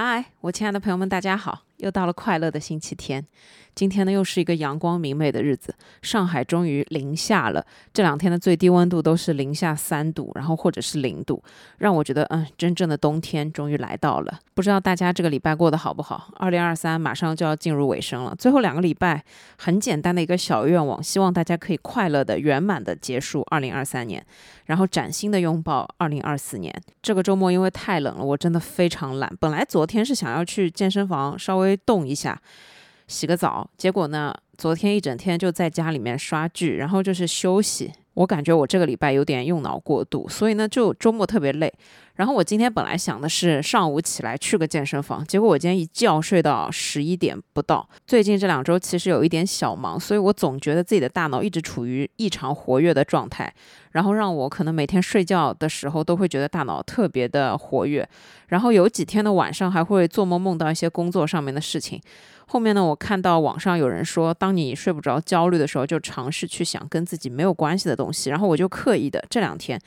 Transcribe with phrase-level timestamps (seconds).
[0.00, 1.67] 嗨，我亲爱的朋友们，大家好！
[1.78, 3.24] 又到了快乐的星期天。
[3.74, 5.72] 今天呢，又是一个阳光明媚的日子。
[6.02, 11.40] 上海终于零下了，这两天的最低温度都是零下三度，然后或者是零度，
[11.78, 14.40] 让我觉得，嗯，真正的冬天终于来到了。
[14.52, 16.28] 不知道大家这个礼拜过得好不好？
[16.38, 19.22] 二零二三马上就要进入尾声了，最后两个礼拜，
[19.56, 24.24] 很简单的一个小愿望，希望大家可以快乐的、圆满的结束二零二三年，
[24.64, 26.74] 然后崭新的拥抱二零二四年。
[27.00, 29.32] 这个周末因为太冷了，我真的非常懒。
[29.38, 32.40] 本来昨天是想要去健身房稍微微动一下。
[33.06, 34.34] 洗个澡，结果呢？
[34.58, 37.92] 昨天一整天就在家里面刷剧，然后就是休息。
[38.18, 41.72] 我感觉我这个礼拜有点用脑过度，所以呢，就周末特别累。
[42.16, 47.88] 然后我今天本来想的是上午起来去个健身房，结果我今天一觉睡到十一点不到。
[48.08, 53.54] 最近这两周其实有一点小忙，所以我总觉得自己的大脑一直处于异常活跃的状态，
[53.92, 58.08] 然后让我可能每天睡觉的时候都会觉得大脑特别的活跃。
[58.48, 62.00] 然后有几天的晚上还会做梦梦到一些工作上面的事情。
[62.50, 68.30] 后面呢，我看到网上有人说，当你睡不着、焦虑的时候，就尝试去想跟自己没有关系的东西。
[68.30, 69.78] 然后我就刻意的这两天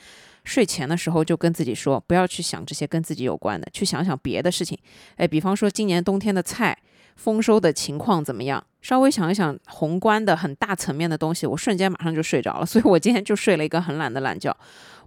[0.44, 4.78] 睡前的时候就跟自己说，不要去想这些跟自己有关的，去想想别的事情。
[5.16, 6.78] 哎，比方说今年冬天的菜
[7.16, 8.64] 丰收的情况怎么样？
[8.82, 12.66] 稍微想一想宏观的很大层面的东西，我瞬间马上就睡着了。
[12.66, 14.54] 所以我今天就睡了一个很懒的懒觉。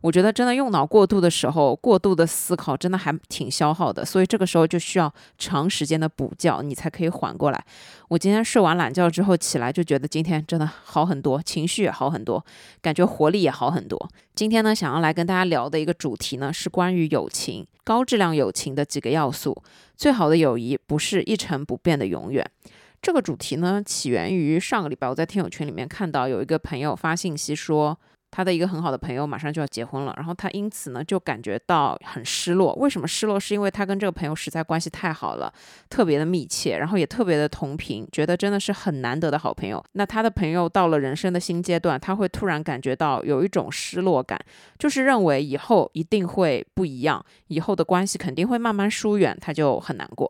[0.01, 7.65] 我觉得真的用脑过度的时候，过度的思考真的还挺消耗的，所以这个时候就需要长时间的补觉，你才可以缓过来。
[8.07, 12.45] 我今天睡完懒觉之后起来，就觉得今天真的好很多，情绪也好很多，
[12.81, 14.09] 感觉活力也好很多。
[14.35, 19.63] 今天呢，想要来跟大家聊的一个主题呢，是关于友情，高质量友情的几个要素。
[19.97, 22.47] 最好的友谊不是一成不变的永远。
[23.05, 27.95] 这个主题呢，起源于上个礼拜，我在听友群里面看到有一个朋友发信息说。
[28.35, 32.73] 他的一个很好的朋友马上就要结婚了，然后他因此呢就感觉到很失落。
[32.73, 33.39] 为什么失落？
[33.39, 35.53] 是因为他跟这个朋友实在关系太好了，
[35.89, 39.81] 特别的密切，然后也特别的同频，觉得真的是很难得的好朋友。
[39.93, 44.37] 那他的朋友到了人生的新阶段，他会突然感觉到有一种失落感，
[44.77, 50.29] 就是认为以后一定会不一样，以后的关系肯定会慢慢疏远，他就很难过。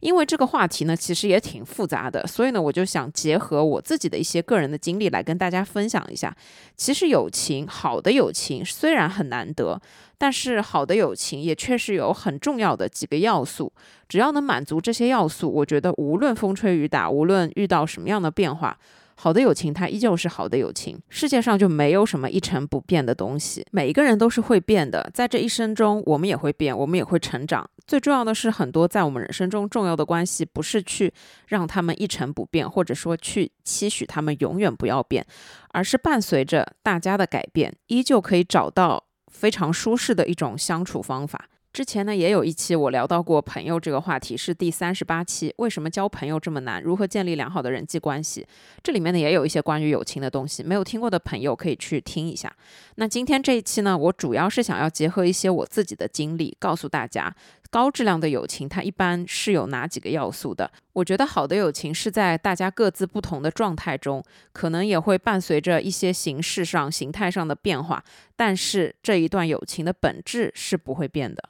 [0.00, 6.36] 因为这个话题呢，其实也挺复杂的，所以呢，我就想结合我自己的一些个人的经历来跟大家分享一下。
[6.76, 9.78] 其实友情，好的友情虽然很难得，
[10.16, 13.70] 但是好的友情也确实有很重要的几个要素。
[14.08, 18.78] 只要能满足这些要素，我觉得无论风吹雨打，无论遇到什么样的变化。
[19.16, 20.98] 好的友情，它依旧是好的友情。
[21.08, 25.08] 世界上就没有什么一成不变的东西，每一个人都是会变的。
[25.14, 27.68] 在这一生中，我们也会变，我们也会成长。
[27.86, 31.12] 最重要的是，很多在我们人生中重要的关系，不是去
[31.48, 35.26] 让他们一成不变，或者说去期许他们永远不要变，
[35.72, 41.48] 而是伴随着大家的改变，依旧可以找到非常舒适的一种相处方法。
[41.74, 45.52] 之前呢，也有一期我聊到过朋友这个话题，是第三十八期。
[45.58, 46.80] 为什么交朋友这么难？
[46.80, 48.46] 如何建立良好的人际关系？
[48.80, 52.54] 这里面呢，也有一些关于友情的东西，没有听过的朋友可以去听一下。
[52.94, 57.34] 那今天这一期呢，我主要是想要结合一些我自己的经历，告诉大家
[57.74, 60.70] 高质量的友情它一般是有哪几个要素的。
[60.92, 68.04] 我觉得好的友情是在大家各自不同的状态中，可能也会伴随着一些形式上、形态上的变化，
[68.36, 71.42] 但是这一段友情的本质是不会变的。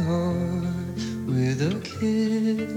[0.00, 2.70] With a kiss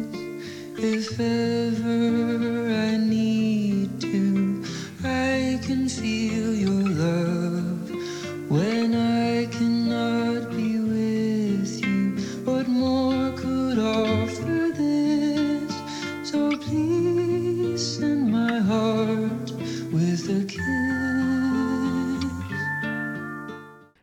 [0.77, 4.63] if ever I need to.
[5.03, 7.89] I can feel your love
[8.49, 12.17] when I cannot be with you.
[12.43, 15.73] What more could offer this?
[16.29, 19.24] So please send my heart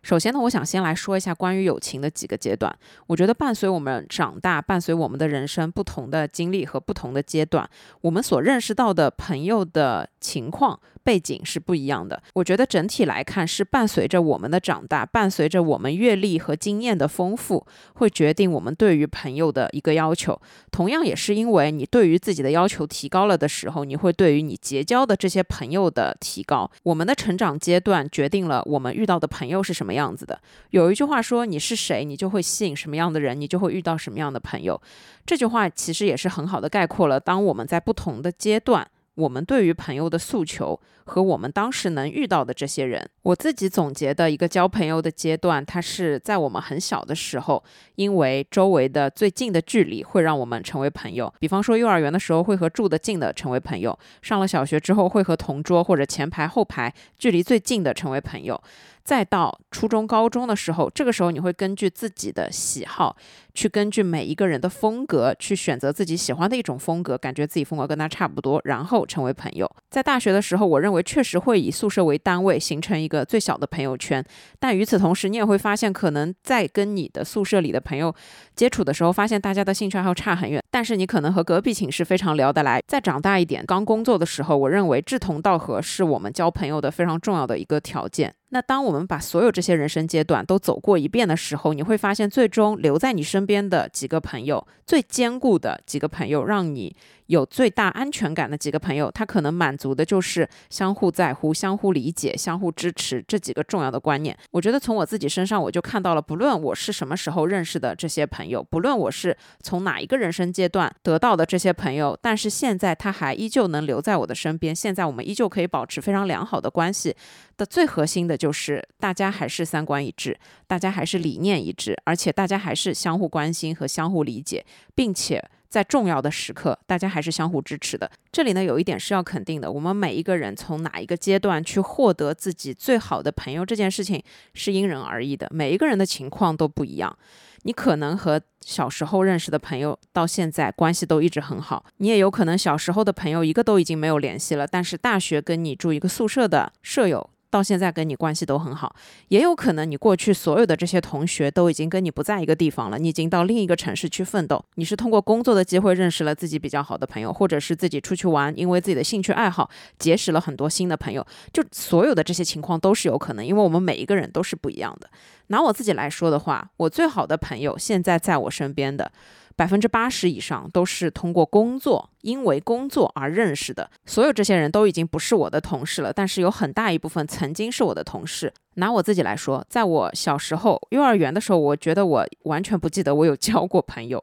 [0.02, 2.76] 首先呢，我想先来说一下关于友情的几个阶段。
[3.06, 7.68] 我觉得伴随我们长大，伴随我们的人生不同的经历和不同的阶段，
[8.00, 10.80] 我们所认识到的朋友的情况。
[11.04, 12.22] 背景是不一样的。
[12.34, 20.40] 我觉得整体来看，是伴随着我们的长大，伴随着我们阅历和经验的丰富，会决定我们对于朋友的一个要求。
[20.70, 26.70] 同样，也是因为你对于自己的要求提高了的时候，你会对于你结交的这些朋友的提高。
[26.82, 30.40] 我们的成长阶段决定了我们遇到的朋友是什么样子的。
[30.70, 34.80] 有一句话说：“你是谁，你就会吸引什么样的人，你就会遇到什么样的朋友。”
[35.26, 38.86] 这句话其实也是很好的概括了，当我们在不同的阶段。
[39.14, 43.06] 我们对于朋友的诉求和我们当时能遇到的这些人。
[43.22, 47.62] 我自己总结的一个交朋友的阶段，它是在我们很小的时候，
[47.96, 51.32] 因为周围的最近的距离会让我们成为朋友。
[51.40, 58.60] 比方说幼儿园的时候会和住得近的成为朋友，上了小学之后会和同桌或者前排后排距离最近的成为朋友。
[59.04, 63.16] 再到初中、高中的时候，这个时候你会根据自己的喜好，
[63.52, 69.70] 去根据每一个人的风格，去选择自己喜欢的一种风格，感觉自己风格跟他差不多，然后成为朋友。
[69.90, 74.24] 在大学的时候，我认为确实会以宿舍为单位形成一个最小的朋友圈，
[74.58, 78.14] 但与此同时，你也会发现，可能在跟你的宿舍里的朋友
[78.54, 82.80] 接触的时候，发现大家的兴趣爱好差很远，但是你可能和隔壁寝室非常聊得来。
[82.86, 88.34] 再长大一点，刚工作的时候，我认为志同道合是我们交朋友的非常重要的一个条件。
[88.52, 96.94] 那当我们把所有这些人生阶段都走过一遍的时候，你会发现，最终留在你身边的几个朋友，最坚固的几个朋友，让你。
[97.26, 104.36] 有最大安全感的几个朋友，他可能满足的就是相互在乎、相互理解、相互支持这几个重要的观念。
[104.50, 114.74] 我觉得从我自己身上，我就看到了，不论我是什么时候认识的这些朋友，不论我是从哪一个人生阶段得到的这些朋友，但是现在他还依旧能留在我的身边。
[114.74, 117.16] 现在我们依旧可以保持非常良好的关系
[117.56, 120.36] 的最核心的就是大家还是三观一致，
[120.66, 124.64] 大家还是理念一致，而且大家还是相互关心和相互理解，
[124.96, 125.40] 并且。
[125.72, 128.10] 在重要的时刻，大家还是相互支持的。
[128.30, 134.22] 这里呢，有一点是要肯定的：我们每一个人从哪一个阶段去获得自己最好的朋友，这件事情
[134.52, 135.48] 是因人而异的。
[135.50, 137.16] 每一个人的情况都不一样。
[137.62, 144.66] 你可能和小时候认识的朋友到现在关系都一直很好，你也有可能小时候的朋友一个都已经没有联系了。
[144.66, 147.30] 但是大学跟你住一个宿舍的舍友。
[147.52, 148.96] 到现在跟你关系都很好，
[149.28, 154.64] 也有可能你过去所有的这些同学都已经跟你不在一个地方了，你已经到另一个城市去奋斗。
[154.76, 159.68] 你是通过工作的机会认识了自己比较好的朋友，或者是自己出去玩，因为自己的兴趣爱好
[159.98, 161.22] 结识了很多新的朋友。
[161.52, 165.10] 就所有的这些情况都是有可能，因为我们每一个人都是不一样的。
[165.48, 169.12] 拿我自己来说的话，我最好的朋友现在在我身边的。
[169.56, 173.90] 百分之八十以上都是通过工作，因为工作而认识的。
[174.06, 178.52] 所有这些人都已经不是我的同事了，但是有很大一部分曾经是我的同事。
[178.74, 184.22] 拿我自己来说，在我小时候幼儿园的时候，我觉得我完全不记得我有交过朋友。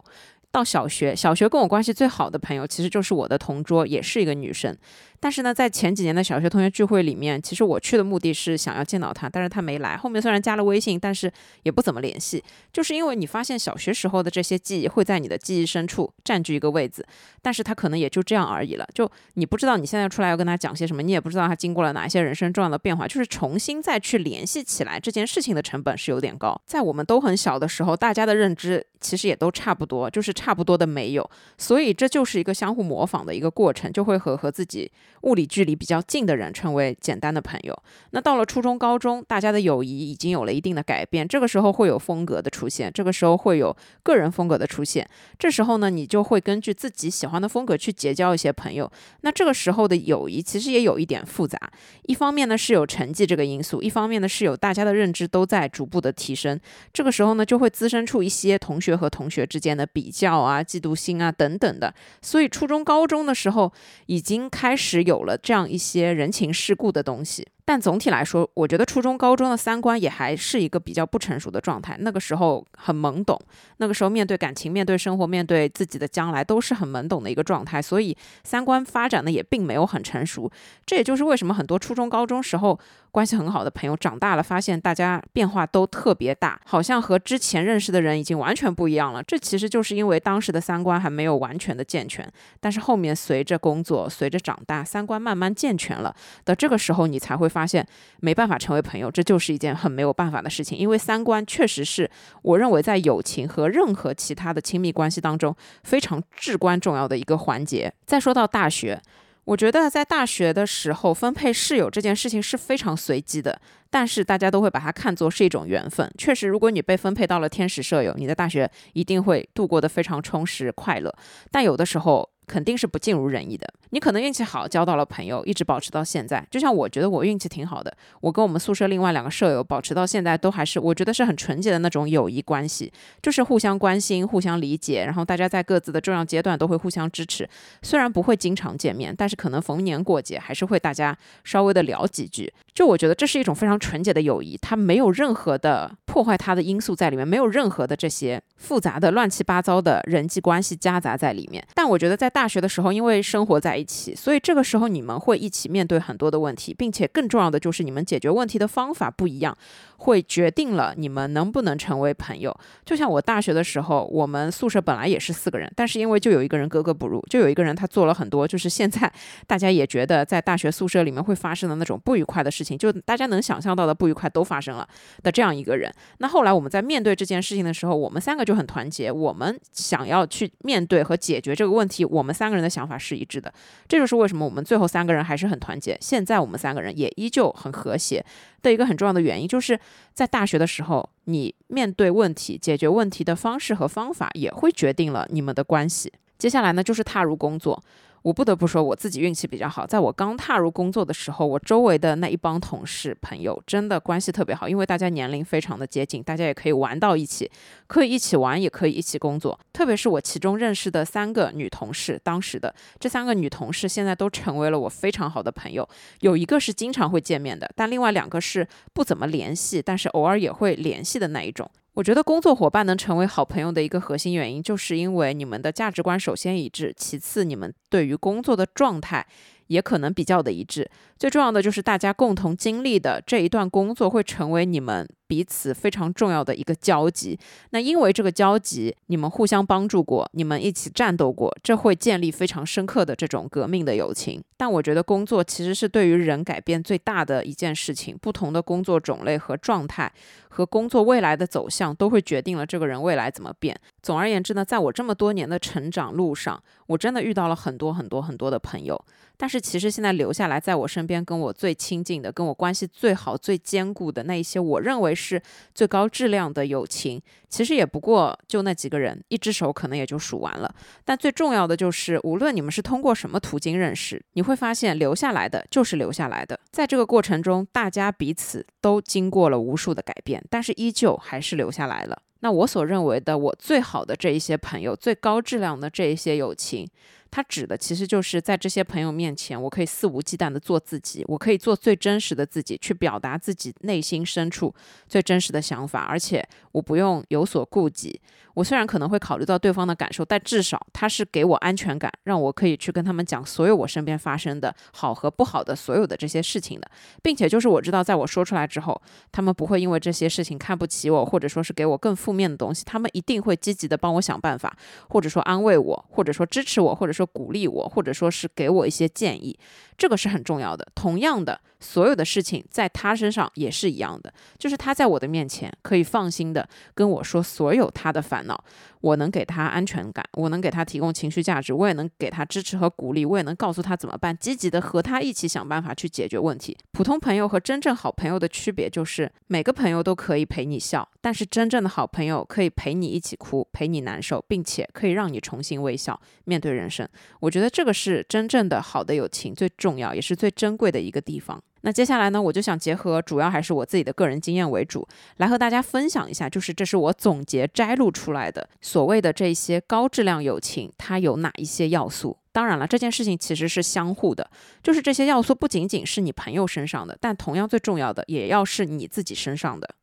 [0.51, 4.75] 到小学，小学跟我关系最好的朋友其实就是我的同桌，也是一个女生。
[5.19, 9.97] 但是呢，在前几年的小学同学聚会里面，其实我去的目的是想要见到他，但是他没来。
[9.97, 11.31] 后面虽然加了微信，但是
[11.63, 12.43] 也不怎么联系。
[12.71, 17.05] 就是因为你发现小学时候的这些记忆会在你的记忆深处占据一个位置，
[17.41, 18.87] 但是他可能也就这样而已了。
[18.93, 26.59] 就你不知道你现在出来要跟他讲些什么，你也不知道他经过了哪些人生重要的变化，就是重新再去联系起来这件事情的成本是有点高。
[26.65, 34.89] 在我们都很小的时候，大家的认知其实也都差不多，就是差不多的没有，所以这就是一个相互模仿的一个过程，就会和和自己。
[35.21, 37.77] 物理距离比较近的人成为简单的朋友。
[38.11, 41.27] 那到了初中、高中，大家的友谊已经有了一定的改变。
[41.27, 45.07] 这个时候会有风格的出现，这个时候会有个人风格的出现。
[45.37, 48.89] 这时候呢，你就会根据自己喜欢的风格去结交一些朋友。
[49.21, 51.59] 那这个时候的友谊其实也有一点复杂。
[52.03, 56.57] 一方面呢是有成绩这个因素，一方面呢是有大家的认知都在逐步的提升。
[56.93, 61.93] 这个时候呢就会滋生出一些同学和同学之间的比较啊、嫉妒心啊等等的。
[62.21, 63.73] 所以初中、高中的时候
[64.05, 64.98] 已经开始。
[65.03, 67.47] 有了这样一些人情世故的东西。
[67.69, 71.95] 但总体来说，我觉得初中、高中的三观也还是一个比较不成熟的状态。
[71.99, 73.39] 那个时候很懵懂，
[73.77, 77.79] 那个时候面对感情、面对生活、面对自己的将来，都是很懵懂的一个状态。
[77.79, 80.51] 所以三观发展的也并没有很成熟。
[80.83, 82.79] 这也就是为什么很多初中、高中时候
[83.11, 89.21] 关系很好的朋友，长大了发现大家变化都特别大，好像和之前认识的人已经完全不一样了。
[89.21, 92.27] 这其实就是因为当时的三观还没有完全的健全。
[92.59, 96.11] 但是后面随着工作、随着长大，三观慢慢健全了
[96.45, 97.58] 的这个时候，你才会发。
[97.59, 97.85] 发现
[98.21, 100.77] 没办法成为朋友，这就是一件很没有办法的事情。
[100.77, 102.09] 因为三观确实是
[102.41, 107.93] 我认为在友情和任何其他的亲密关系当中非常至关重要的一个环节。
[108.05, 109.01] 再说到大学，
[109.43, 116.09] 我觉得在大学的时候分配室友这件事情是非常随机的，但是大家都会把它看作是一种缘分。
[116.17, 121.13] 确实，如果你被分配到了天使舍友，你的大学一定会度过的非常充实快乐。
[121.51, 123.71] 但有的时候，肯定是不尽如人意的。
[123.91, 126.45] 你可能运气好，交到了朋友，一直保持到现在。
[126.49, 132.91] 就像我觉得我运气挺好的，我跟我们宿舍另外两个舍友保持到现在，都还是我觉得是很纯洁的那种友谊关系，
[133.21, 137.47] 就是互相关心、互相理解，然后大家在各自的重要阶段都会互相支持。
[137.81, 142.51] 虽然不会经常见面，但是可能逢年过节还是会大家稍微的聊几句。
[142.73, 151.65] 就我觉得这是一种非常纯洁的友谊，它没有任何的破坏它的因素在里面，没有任何的这些复杂的乱七八糟的人际关系夹杂在里面。
[151.73, 159.57] 但我觉得在大大学的时候，因为生活在一起，所以这个时候你们会一起面对很多的问题，并且更重要的就是你们解决问题的方法不一样，
[159.97, 162.57] 会决定了你们能不能成为朋友。
[162.85, 169.11] 就像我大学的时候，我们宿舍本来也是四个人，但是因为就有一个人格格不入，就有一个人他做了很多，就是现在
[169.45, 174.87] 大家也觉得在大学宿舍里面会发生的那种不愉快的事情，就大家能想象到的不愉快都发生了
[175.21, 175.93] 的这样一个人。
[176.19, 183.51] 那后来我们在面对这件事情的时候，我们三个就很团结，我们想要去面对和解决这个问题，我们们三个人的想法是一致的。
[183.87, 188.23] 这就是为什么我们最后三个人还是很团结，现在我们三个人也依旧很和谐
[188.61, 189.79] 的一个很重要的原因，就是
[190.13, 196.13] 在大学的时候，你面对问题、解决问题的方式和方法，也会决定了你们的关系。
[196.37, 197.83] 接下来呢，就是踏入工作。
[198.21, 199.85] 我不得不说，我自己运气比较好。
[199.85, 207.49] 在我刚踏入工作的时候，我周围的那一帮同事朋友真的关系特别好，因为大家年龄非常的接近，大家也可以玩到一起，
[207.87, 209.57] 可以一起玩，也可以一起工作。
[209.71, 215.87] 特别是我其中认识的三个女同事，当时的这三个女同事现在都成为了我非常好的朋友。
[216.19, 221.69] 有一个是经常会见面的，但另外两个是不怎么联系，但是偶尔也会联系的那一种。
[221.93, 229.25] 我觉得工作伙伴能成为好朋友的一个核心原因，就是因为你们的价值观首先一致，其次你们对于工作的状态
[229.67, 230.89] 也可能比较的一致。
[231.17, 237.39] 最重要的就是大家共同经历的这一段工作会成为你们彼此非常重要的一个交集。
[237.69, 244.41] 那因为这个交集，你们互相帮助过，你们一起战斗过，这会建立非常深刻的这种革命的友情。
[244.57, 248.17] 但我觉得工作其实是对于人改变最大的一件事情。
[248.19, 250.11] 不同的工作种类和状态，
[250.49, 253.79] 和工作未来的走向，都会决定了这个人未来怎么变。
[254.01, 258.99] 总而言之呢，在我这么多年的成长路上，我真的遇到了很多很多很多的朋友。
[259.37, 265.41] 但是其实现在留下来在我身边跟我最亲近的、跟我关系最好、最坚固的那一些，我认为是
[265.75, 270.73] 最高质量的友情，其实也不过就那几个人，一只手可能也就数完了。
[271.03, 276.57] 但最重要的就是，无论你们是通过什么途径认识，你会发现留下来的就是留下来的。
[276.71, 282.21] 在这个过程中，大家彼此都经过了无数的改变，但是依旧还是留下来了。
[282.41, 286.87] 那我所认为的我最好的这一些朋友，最高质量的这一些友情。
[287.31, 294.73] 他指的其实就是在这些朋友面前，我可以肆无忌惮的做自己，我可以做最真实的自己，去表达自己内心深处
[295.07, 298.19] 最真实的想法，而且我不用有所顾忌。
[298.59, 306.91] 我虽然可能会考虑到对方的感受，但至少他是给我安全感，让我可以去跟他们讲所有我身边发生的好和不好的所有的这些事情的，
[307.23, 309.01] 并且就是我知道，在我说出来之后，
[309.31, 314.75] 他们不会因为这些事情看不起我，或者说是给我更负面的东西，他们一定会积极的帮我想办法，
[315.07, 319.57] 或者说安慰我，或者说支持我，或者说鼓励我，或者说是给我一些建议，
[319.99, 320.87] 这个是很重要的。
[320.95, 321.61] 同样的。
[321.81, 328.61] 所有的事情在他身上也是一样的，就是他在我的面前可以放心的跟我说所有他的烦恼，
[328.99, 336.77] 我能给他安全感，我能给他提供情绪价值，我也能给他支持和鼓励，我也能告诉他怎么办，积极的和他一起想办法去解决问题。
[336.91, 347.07] 普通朋友和真正好朋友的区别就是，每个朋友都可以陪你笑，但是真正的好朋友可以陪你一起哭，陪你难受，并且可以让你重新微笑面对人生。
[347.39, 351.61] 我觉得这个是真正的好的友情最重要也是最珍贵的一个地方。
[351.81, 355.07] 那接下来呢，我就想结合主要还是我自己的个人经验为主，
[355.37, 362.37] 来和大家分享一下，就是这是我总结摘录出来的所谓的这些高质量友情，它有哪一些要素？
[362.51, 364.49] 当然了，这件事情其实是相互的，
[364.83, 369.95] 就是这些要素不仅仅是你朋友身上的，但同样最重要的也要是你自己身上的。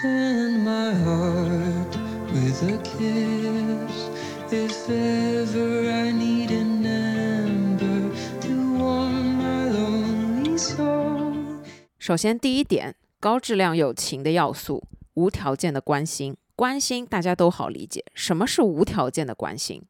[0.00, 1.96] Send my heart
[2.30, 4.08] with a kiss
[4.52, 11.64] if ever I need an ember to warm my lonely soul。
[11.98, 16.36] 首先，第一点，高质量友情的要素，无条件的关心。
[16.54, 19.82] 关心大家都好理解，什么是无条件的关心？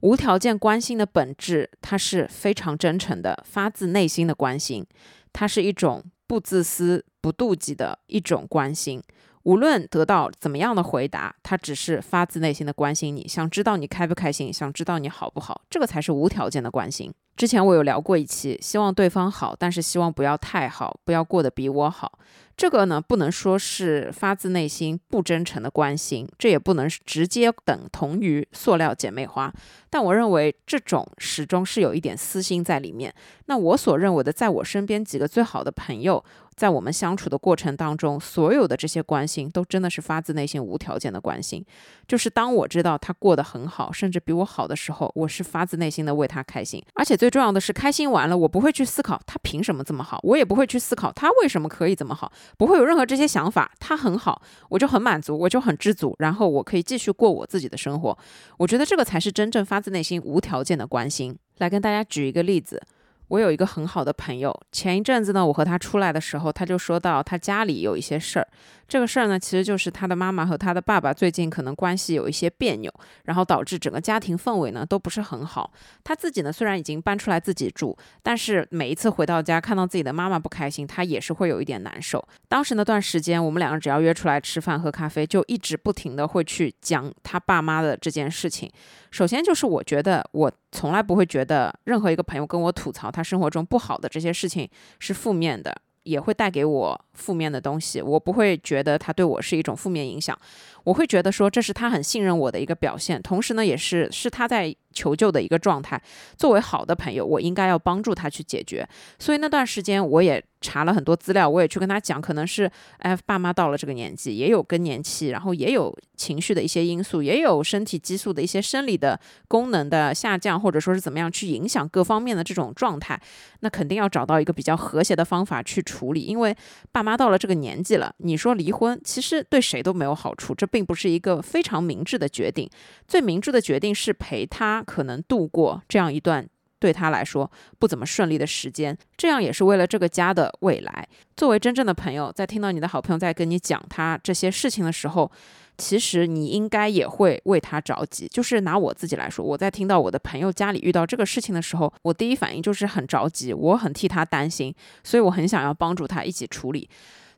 [0.00, 4.86] 无条件关心的本质，它是非常真诚的，发自内心的关心，
[5.32, 9.02] 它是一种不自私、不妒忌的一种关心。
[9.44, 17.12] 无论得到怎么样的回答，他只是发自内心的关心你，想知道你开不开心，想知道你好不好，这个才是无条件的关心。
[17.36, 22.18] 之前我有聊过一期，希望对方好，但是希望不要太好，不要过得比我好。
[22.56, 29.52] 这个呢，不能说是发自内心不真诚的关心，这也不能直接等同于塑料姐妹花。
[29.90, 33.12] 但我认为这种始终是有一点私心在里面。
[33.46, 36.24] 那我所认为的，在我身边几个最好的朋友。
[36.56, 41.64] 在我们相处的过程当中，所有的这些关心都真的是发自内心、无条件的关心。
[42.06, 46.82] 就是当我知道他过得很好，甚至比我好的时候，我是发自内心的为他开心。
[46.94, 53.72] 而且最重要的是开心完了，我不会去思考他凭什么这么好，我也不会去思考他为什么可以这么好，不会有任何这些想法。
[53.80, 58.18] 他很好，我就很满足，我就很知足，然后我可以继续过我自己的生活。
[58.58, 61.36] 我觉得这个才是真正发自内心、无条件的关心。
[61.58, 62.82] 来跟大家举一个例子。
[63.28, 68.46] 我有一个很好的朋友，前一阵子呢，我和他出来的时候，他就说到他家里有一些事儿。
[68.86, 72.92] 这个事儿呢，其实就是他的妈妈和他的爸爸最近可能关系有一些别扭，
[73.24, 75.72] 然后导致整个家庭氛围呢都不是很好。
[76.02, 82.22] 他自己呢虽然已经搬出来自己住，但是每一次回到家看到自己的妈妈不开心，他也是会有一点难受。
[82.48, 88.70] 当时那段时间，我们两个只要约出来吃饭喝咖啡，就一直不停的会去讲他爸妈的这件事情。
[89.10, 98.00] 首先就是我觉得我从来不会觉得任何一个朋友跟我吐槽他生活中不好的这些事情是负面的，也会带给我负面的东西。
[98.00, 100.38] 我不会觉得他对我是一种负面影响，
[100.84, 106.00] 我会觉得说这是他很信任我的一个表现，同时呢也是是他在求救的一个状态。
[106.38, 108.88] 作为好的朋友，我应该要帮助他去解决。
[109.18, 110.42] 所以那段时间我也。
[110.64, 123.20] 查了很多资料，我也去跟他讲，可能是哎，爸妈到了这个年纪，也有更年期，然后也有情绪的一些因素，也有身体激素的一些生理的功能的下降，或者说是怎么样去影响各方面的这种状态，
[123.60, 126.22] 那肯定要找到一个比较和谐的方法去处理。
[126.22, 126.56] 因为
[126.90, 132.66] 爸妈到了这个年纪了，你说离婚，其实对谁都没有好处，这并不是一个非常明智的决定。
[133.06, 136.46] 最明智的决定是陪他可能度过这样一段。
[136.80, 141.08] 对他来说不怎么顺利的时间，这样也是为了这个家的未来。
[141.34, 145.30] 作为真正的朋友，在听到你的好朋友在跟你讲他这些事情的时候，
[145.78, 148.28] 其实你应该也会为他着急。
[148.28, 156.86] 就是拿我自己来说，我在听到我的朋友家里遇到这个事情的时候，我第一反应就是很着急，我很替他担心，所以我很想要帮助他一起处理。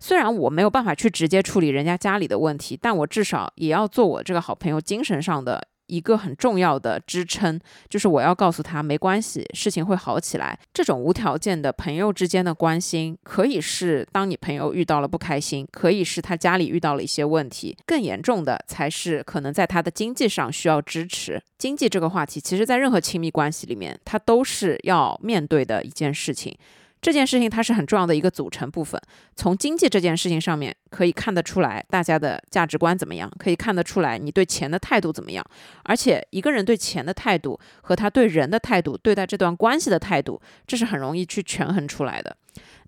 [0.01, 5.69] 虽然我没有办法去直接处理人家家里的问题，但我至少也要做我这个好朋友精神上的。
[5.87, 10.59] 一个很重要的支撑，就是我要告诉他没关系，事情会好起来。
[10.73, 21.43] 这种无条件的朋友之间的关心，可以是当你朋友遇到了不开心，可以是他家里遇到了一些问题，更严重的才是可能在他的经济上需要支持。
[21.59, 26.57] 经济这个话题，其实在任何亲密关系里面，它都是要面对的一件事情。
[27.07, 29.01] 这件事情它是很重要的一个组成部分。
[29.37, 33.31] 从经济这件事情上面可以看得出来，大家的价值观怎么样？
[33.39, 35.47] 可以看得出来你对钱的态度怎么样？
[35.85, 42.37] 而且一个人对钱的态度和他对人的态度、对待这段关系的态度，这是很容易去权衡出来的。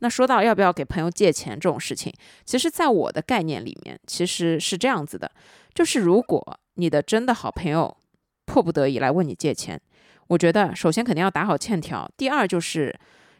[0.00, 2.12] 那说到要不要给朋友借钱这种事情，
[2.44, 5.30] 其实在我的概念里面，其实是这样子的：
[5.72, 7.96] 就是如果你的真的好朋友
[8.46, 9.80] 迫不得已来问你借钱，
[10.26, 12.92] 我觉得首先肯定要打好欠条，第二就是。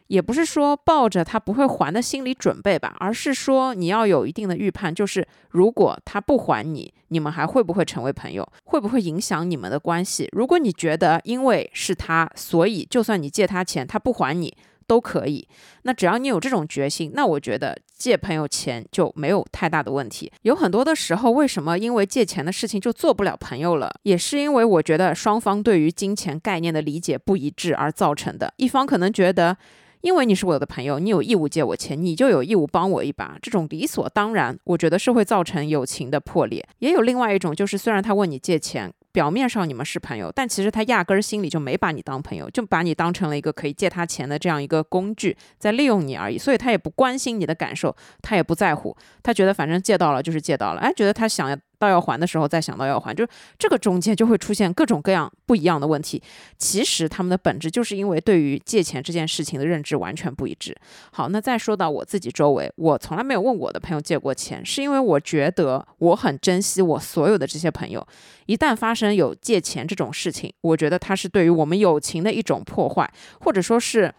[0.09, 8.47] 也不是说抱着他不会还的心理准备吧，而是说你要有一定的预判，就是如果他不还你，你们还会不会成为朋友？
[8.63, 10.27] 会不会影响你们的关系？
[10.31, 14.51] 如果你觉得因为是他，所以就算你借他钱，他不还你
[14.87, 15.47] 都可以，
[15.83, 20.31] 那只要你有这种决心，那我觉得借朋友钱就没有太大的问题。
[20.41, 23.91] 有很多的时候，为什么因为借钱的事情就做不了朋友了？
[24.01, 28.51] 也是因为我觉得双方对于金钱概念的理解不一致而造成的。
[28.57, 29.55] 一方可能觉得。
[30.01, 33.37] 因为你是我的朋友，你有义务借我钱，你就有义务帮我一把。
[33.41, 36.65] 这种理所当然，我觉得是会造成友情的破裂。
[36.79, 46.37] 也有另外一种，就是虽然他问你借钱，表面上你们是朋友，但其实他压根儿心里就没把你当朋友，就把你当成了一个可以借他钱的这样一个工具，在利用你而已。
[46.37, 51.57] 所以他也不关心你的感受，他也不在乎，他觉得反正借到了就是借到了，哎，觉得他想要。
[51.79, 53.25] 到要还的时候再想到要还，就
[53.57, 56.21] 这个中间就会出现各种各样不一样的问题。
[56.57, 60.75] 其实他们的本质就是因为对于借钱这件事情的认知完全不一致。
[61.11, 68.05] 好，那再说到我自己周围，我从来没有问我的朋友借过钱，是因为我觉得我很珍惜我所有的这些朋友。
[68.45, 74.13] 一旦发生有借钱这种事情，我觉得它是对于我们友情的一种破坏，或者说是。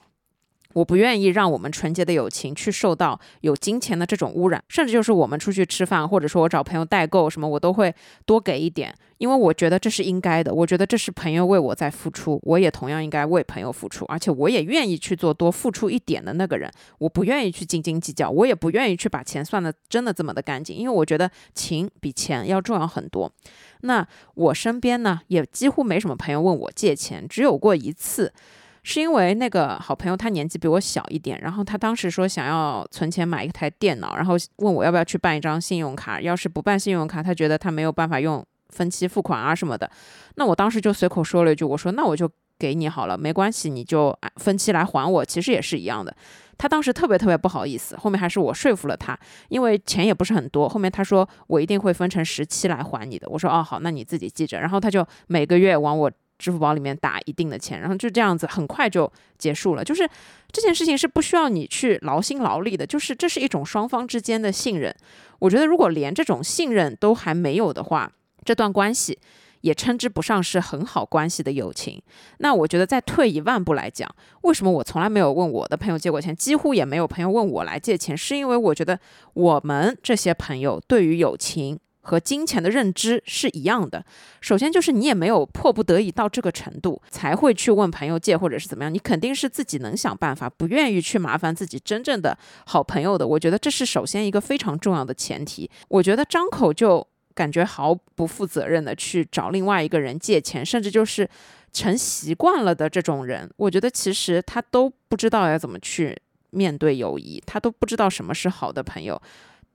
[0.74, 10.54] 我不愿意让我们纯洁的友情去受到有金钱的这种污染，甚至就是我们出去吃饭，或者说我找朋友代购什么，我都会多给一点，因为我觉得这是应该的。
[10.54, 16.70] 我觉得这是朋友为我在付出，我也同样应该为朋友付出，而且我也愿意去做多付出一点的那个人。
[16.98, 23.32] 我不愿意去斤斤计较，我也不愿意去把钱算的真的这么的干净，因为我觉得情比钱要重要很多。
[23.80, 28.32] 那我身边呢，也几乎没什么朋友问我借钱，只有过一次。
[28.90, 36.20] 是因为那个好朋友他年纪比我小一点，然后他当时说想要存钱买一台电脑，然后问我要不要去办一张信用卡。
[36.20, 39.88] 要是不办信用卡，他觉得他没有办法用分期付款啊什么的。
[40.34, 46.12] 那我当时就随口说了一句，我说那我就给你好了，没关系，你就分期来还我，其实也是一样的。
[46.58, 49.16] 他当时特别特别不好意思，后面还是我说服了他，
[49.50, 50.68] 因为钱也不是很多。
[50.68, 53.28] 后面他说我一定会分成十期来还你的。
[53.28, 54.58] 我说哦好，那你自己记着。
[54.58, 56.10] 然后他就每个月往我。
[56.40, 59.84] 支付宝里面打一定的钱，然后就这样子很快就结束了。
[59.84, 60.08] 就是
[60.50, 64.92] 这件事情是不需要你去劳心劳力的，就是这是一种双方之间的信任。
[65.38, 68.10] 我觉得如果连这种信任都还没有的话，
[68.44, 69.18] 这段关系。
[69.62, 72.00] 也称之不上是很好关系的友情。
[72.38, 74.08] 那我觉得再退一万步来讲，
[74.40, 78.98] 为什么我从来没有问我的朋友借过钱，几乎也没有朋友问我来借钱，是因为我觉得
[79.34, 84.04] 我们这些朋友对于友情和金钱的认知是一样的。
[84.40, 92.36] 首先就是你也没有迫不得已到这个程度才会去问朋友借，或者是怎么样，你肯定是自己能想办法，不愿意去麻烦自己真正的
[92.66, 93.26] 好朋友的。
[93.26, 95.70] 我觉得这是首先一个非常重要的前提。
[95.88, 97.06] 我觉得张口就。
[97.32, 101.26] 感觉毫不负责任的去找另外一个人借钱，甚至就是
[101.72, 106.14] 成习惯了的这种人，我觉得其实他都不知道要怎么去
[106.50, 109.18] 面对友谊，他都不知道什么是好的朋友，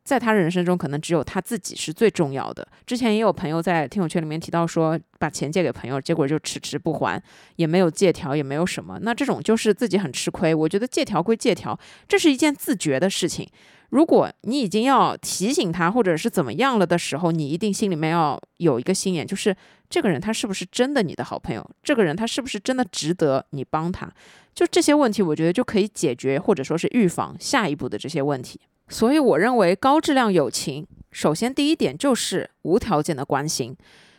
[0.06, 2.66] 在他人生中可能只有他自己是最重要的。
[2.86, 7.22] 之前也有朋友在听友圈里面提到说，把钱借给朋友，结果就迟迟不还，
[7.56, 10.54] 也没有借条，也没有什么，那这种就是自己很吃亏。
[10.54, 13.50] 我觉得借条归借条，这是一件自觉的事情。
[13.90, 19.56] 如果你已经要提醒他，或者是怎么样了的时候，你一定心里面要有一个心眼，就是
[19.90, 21.68] 这个人他是不是真的你的好朋友？
[21.82, 24.12] 这个人他是不是真的值得你帮他？
[24.54, 28.60] 就这些问题，我觉得就可以解决，或者说是预防下一步的这些问题。
[28.88, 33.76] 所以我认为高质量友情，首先第一点就是无条件的关心。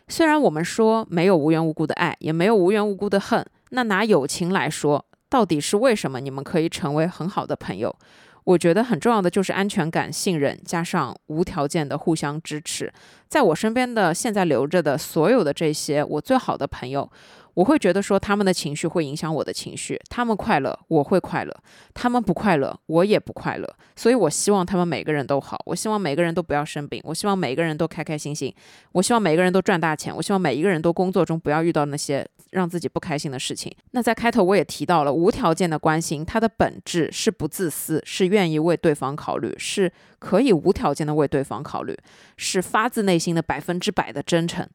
[0.08, 7.96] 虽然我们说没有无缘无故的爱，也没有无缘无故的恨，那拿友情来说，到底是为什么你们可以成为很好的朋友？
[8.44, 12.92] 我觉得很重要的就是安全感、信任，加上无条件的互相支持。
[13.28, 17.10] 在我身边的现在留着的所有的这些我最好的朋友。
[17.56, 21.56] 我会觉得说他们的情绪会影响我的情绪，他们快乐我会快乐，
[21.94, 23.66] 他们不快乐我也不快乐，
[23.96, 28.54] 所以我希望他们每个人都好，我希望每个人都不要生病，我希望每个人都开开心心，
[28.92, 33.74] 我希望每个人都赚大钱，我希望每一个人都工作中不要遇到那些让自己不开心的事情。
[33.92, 41.96] 那在开头我也提到了无条件的关心，它的本质是不自私，是愿意为对方考虑，是可以无条件的为对方考虑，
[42.36, 44.68] 是发自内心的百分之百的真诚。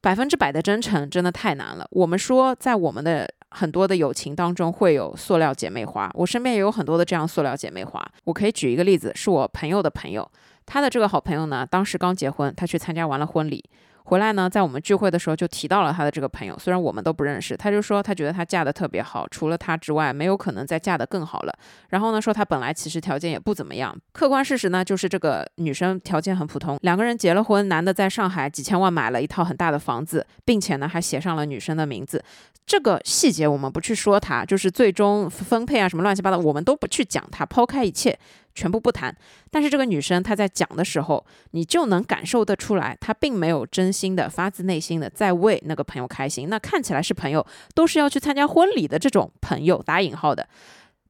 [0.00, 1.86] 百分之百的真诚真的太难了。
[1.90, 8.06] 我们说，在我们的很多的友情当中会有塑料姐妹花，我身边也有很多的这样塑料姐妹花。
[8.24, 10.30] 我可以举一个例子，是我朋友的朋友，
[10.64, 13.64] 他的这个好朋友呢，当时刚结婚，他去参加完了婚礼。
[14.06, 21.52] 回来呢，在我们聚会的时候就提到了他的这个朋友，虽然我们都不认识，他就说他觉得他嫁的特别好，除了他之外，没有可能再嫁得更好了。
[21.88, 26.78] 然后呢，说他本来其实条件也不怎么样，客观事实呢就是这个女生条件很普通。
[26.82, 32.22] 两个人结了婚，男的在上海几千万买了一套很大的房子，并且呢还写上了女生的名字。
[32.64, 38.16] 这个细节我们不去说它，就是最终分配啊什么乱七八糟，我们都不去讲它，抛开一切。
[38.56, 39.14] 全部不谈，
[39.50, 46.48] 但是这个女生她在讲的时候，你就能感受得出来，她并没有真心的、发自内心的在为那个朋友开心。
[46.48, 50.48] 那看起来是朋友，都是要去参加婚礼的这种朋友，打引号的。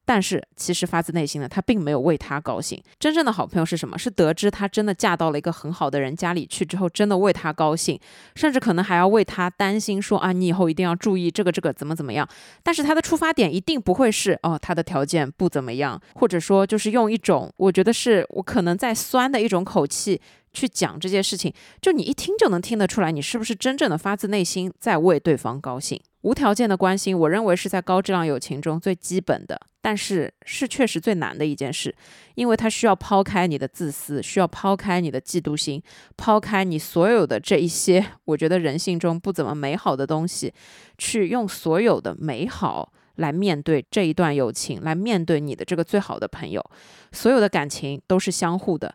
[0.06, 2.80] 但是其实发自内心的，他并没有为他高兴。
[2.98, 3.98] 真正的好朋友是什么？
[3.98, 7.98] 是得知他真的嫁到了一个很好的人家里去之后，真的为他高兴，
[8.36, 12.26] 甚至可能还要为他担心，说啊，你以后一定要注意这个这个怎么怎么样。
[12.62, 20.20] 但是他的出发点一定不会是哦，他的条件不怎么样，或者说就是用一种我觉得是我可能在酸的一种口气。
[20.56, 26.00] 去讲这件事情，就你一听就能听得出来，你是不是真正的发自内心在为对方高兴？
[26.22, 31.94] 无条件的关心，我认为是在高质量友情中最基本的，但是是确实最难的一件事，
[32.36, 35.80] 因为它需要抛开你的自私，需要抛开你的嫉妒心，
[36.16, 40.52] 抛开你所有的这一些， 我觉得人性中不怎么美好的东西，
[40.96, 46.64] 去用所有的美好来面对这一段友情，来面对你的这个最好的朋友，
[47.12, 48.92] 所有的感情都是相互的。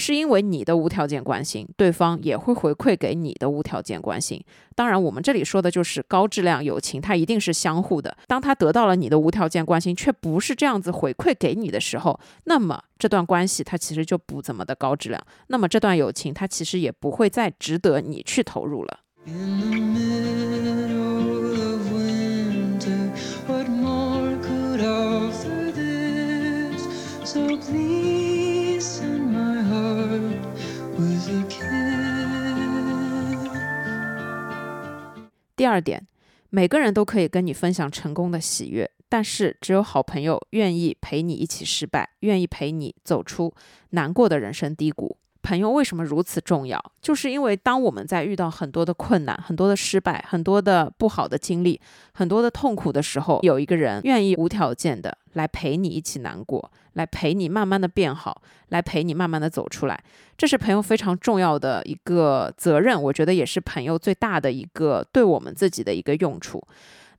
[0.00, 4.40] 是因为你的无条件关心，对方也会回馈给你的无条件关心。
[4.76, 8.16] 当然，我们这里说的就是高质量友情，它一定是相互的。
[8.28, 15.20] 当他得到了你的无条件关心，却不是这样子回馈给你的时候，那么这段关系它其实就不怎么的高质量。
[15.48, 19.00] 那么这段友情它其实也不会再值得你去投入了。
[35.58, 36.06] 第二点，
[36.50, 43.52] 每个人都可以跟你分享成功的喜悦，但是只有好朋友愿意陪你一起失败，愿意陪你走出
[43.90, 45.16] 难过的人生低谷。
[45.42, 46.80] 朋友为什么如此重要？
[47.02, 51.80] 就是因为当我们在遇到很多的困难、很多的失败、很多的不好的经历、
[52.12, 59.98] 很多的痛苦的时候，有一个人愿意无条件的来陪你一起难过，来陪你慢慢的变好，来陪你慢慢的走出来。
[60.36, 66.62] 这是朋友非常重要的一个责任，我觉得也是朋友最大的一个对我们自己的一个用处。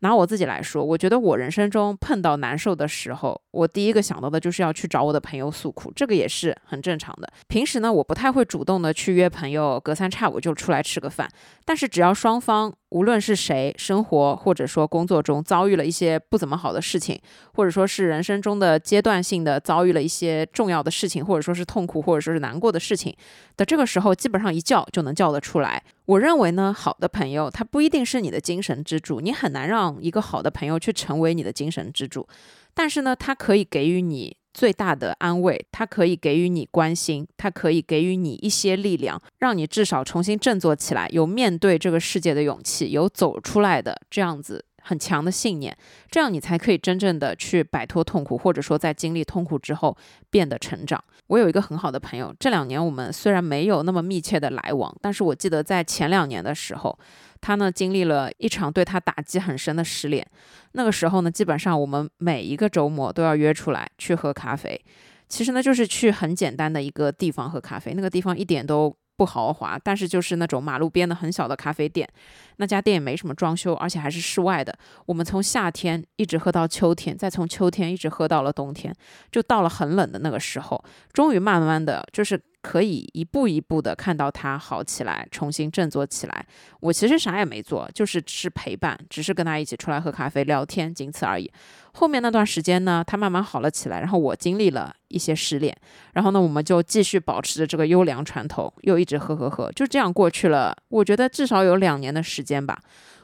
[0.02, 7.30] 拿我自己来说，我觉得我人生中碰到难受的时候，我第一个想到的就是要去找我的朋友诉苦，这个也是很正常的。
[7.50, 11.30] 平时呢，我不太会主动的去约朋友，隔三差五就出来吃个饭。
[11.66, 17.19] 但是只要双方无论是谁，生活或者说工作中遭遇了一些不怎么好的事情，
[17.54, 23.15] 或者说是人生中的阶段性的遭遇了一些重要的事情，或者说是痛苦或者说是难过的事情
[23.58, 25.84] 的这个时候，基本上一叫就能叫得出来。
[26.06, 32.28] 我认为呢，好的朋友他不一定是你的精神支柱，你很难让一个好的朋友去成为你的精神支柱，
[32.73, 44.66] 但是呢，他可以给予你最大的安慰，他可以给予你关心，他可以给予你一些力量，让你至少重新振作起来，有面对这个世界的勇气，有走出来的这样子。
[44.82, 45.78] 很强的信念，
[46.10, 49.96] 这样你才可以真正的去摆脱痛苦，或者说在经历痛苦之后
[50.32, 51.04] 变得成长。
[51.28, 56.98] 我有一个很好的朋友，这两年我们虽然没有那么密切的来往，但是我记得在前两年的时候，
[57.41, 60.25] 他呢经历了一场对他打击很深的失恋。
[60.73, 64.80] 那个时候呢，基本上我们每一个周末都要约出来去喝咖啡，
[65.28, 68.95] 其实呢就是去很简单的一个地方喝咖啡，那个地方一点都。
[69.19, 72.08] 不豪华，但是就是那种马路边的很小的咖啡店，
[72.56, 74.73] 那家店也没什么装修，而且还是室外的。
[75.06, 78.95] 我们从夏天一直喝到秋天，再从秋天一直喝到了冬天，
[79.30, 82.41] 就到了很冷的那个时候，终于慢慢的就是。
[82.62, 86.45] 可以一步一步的看到他好起来，重新振作起来。
[86.82, 91.50] 我其实啥也没做，就是只是陪伴，只是跟他一起出来喝咖啡聊天，仅此而已。
[91.93, 95.76] 后面那段时间呢，他慢慢好了起来，然后我经历了一些失恋，
[96.13, 100.76] 然后呢，我们就继续保持着这个优良传统，又一直喝喝喝，就这样过去了。
[100.89, 102.78] 我觉得至少有两年的时间吧。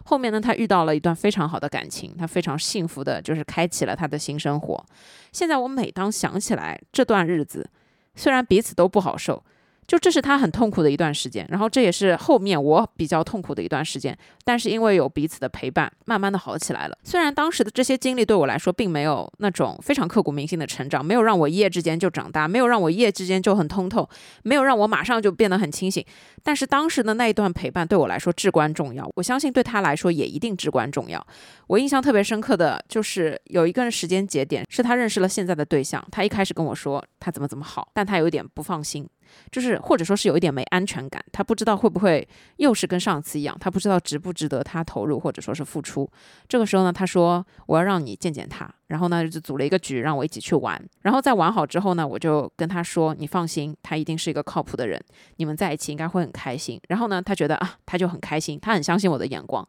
[0.06, 4.86] 后面呢，他遇到了一段非常好的感情，他非常幸福的，就是开启了他的新生活。
[5.32, 7.68] 现在我每当想起来这段日子，
[8.16, 9.44] 虽然彼此都不好受。
[9.88, 14.18] 就这是他很痛苦的一段时间，然后这也是后面我比较痛苦的一段时间。
[14.44, 16.98] 但是因为有彼此的陪伴，慢慢的好起来了。
[17.04, 24.08] 虽然当时的这些经历对我来说并没有那种非常刻骨铭心的成长，没有让我一夜之间就长大，没有让我一夜之间就很通透，
[24.44, 26.04] 没有让我马上就变得很清醒。
[26.44, 31.26] 但是当时的那一段陪伴对我来说至关重要，我相信对他来说也一定至关重要。
[31.68, 39.08] 我印象特别深刻的就是有一个时间节点，是他认识了现在的对象，他一开始跟我说他怎么怎么好，但他有一点不放心。
[39.52, 46.10] 就是或者说是有一点没安全感，他不知道会不会又是跟上次一样，他不知道值不值得他投入或者说是付出。
[46.48, 55.02] 这个时候呢，他说我要让你见见他，然后呢就组了一个局让我一起去玩，然后在玩好之后呢，我就跟他说你放心，他一定是一个靠谱的人，
[55.38, 56.80] 你们在一起应该会很开心。
[56.90, 59.68] 然后呢，他觉得啊，他就很开心，他很相信我的眼光。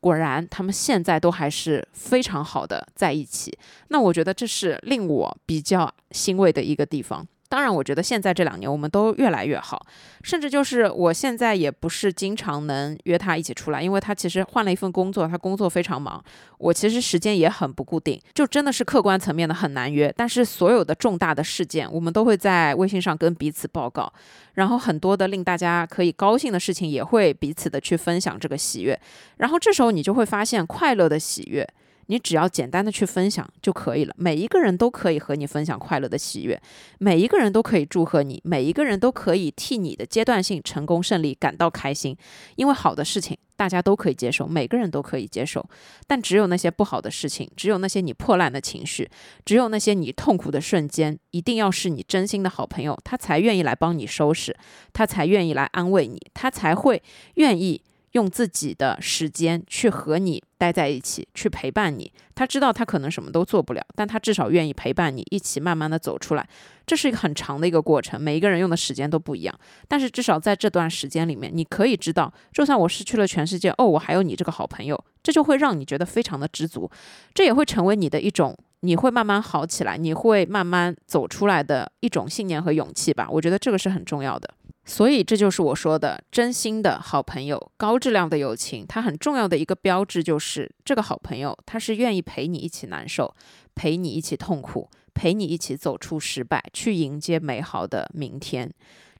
[0.00, 3.56] 果然，他们现在都还是非常好的在一起。
[3.88, 7.26] 那我觉得这是令我比较欣慰的一个地方。
[7.54, 9.86] 当然，我觉得现在这两年我们都越来越好，
[10.24, 16.20] 甚至就是我现在也不是经常能约他一起出来，因为他其实换了一份工作，他工作非常忙，
[16.58, 20.12] 我其实时间也很不固定，就真的是客观层面的很难约。
[20.16, 24.12] 但是所有的重大的事件，我们都会在微信上跟彼此报告，
[24.54, 29.00] 然后很多的令大家可以高兴的事情，也会彼此的去分享这个喜悦，
[29.36, 31.64] 然后这时候你就会发现快乐的喜悦。
[32.06, 36.60] 你只要简单的去分享就可以了，每一个人都可以和你分享快乐的喜悦，
[36.98, 42.16] 每一个人都可以祝贺你，每一个人都可以替你的阶段性成功胜利感到开心，
[42.56, 45.64] 因为好的事情大家都可以接受，每个人都可以接受，
[46.06, 49.08] 但只有那些不好的事情，只有那些你破烂的情绪，
[49.44, 54.56] 只有那些你痛苦的瞬间，一定要是你真心的好朋友，他才愿意来帮你收拾，
[54.92, 57.02] 他才愿意来安慰你，他才会
[57.34, 57.80] 愿意。
[58.14, 62.12] 用自己的时间去和你待在一起，去陪伴你。
[62.34, 66.48] 他知道他可能什么都做不了，但他至少愿意陪伴你，一起慢慢的走出来。
[66.86, 69.54] 这是一个很长的一个过程，每一个人用的时间都不一样。
[69.88, 76.88] 但是至少在这段时间里面，你可以知道，就算我失去了全世界，哦，我还有你这个好朋友，这就会让你觉得非常的知足。
[77.34, 83.28] 这也会成为你的一种，你会慢慢好起来，你会慢慢走出来的一种信念和勇气吧。
[83.28, 84.54] 我觉得这个是很重要的。
[84.86, 88.84] 所以这就是我说的真心的好朋友，高质量的友情。
[88.86, 93.34] 它很重要的一个标志就是这个好朋友，他是愿意陪你一起难受，
[93.74, 98.70] 陪你一起痛苦，陪你一起走出失败，去迎接美好的明天。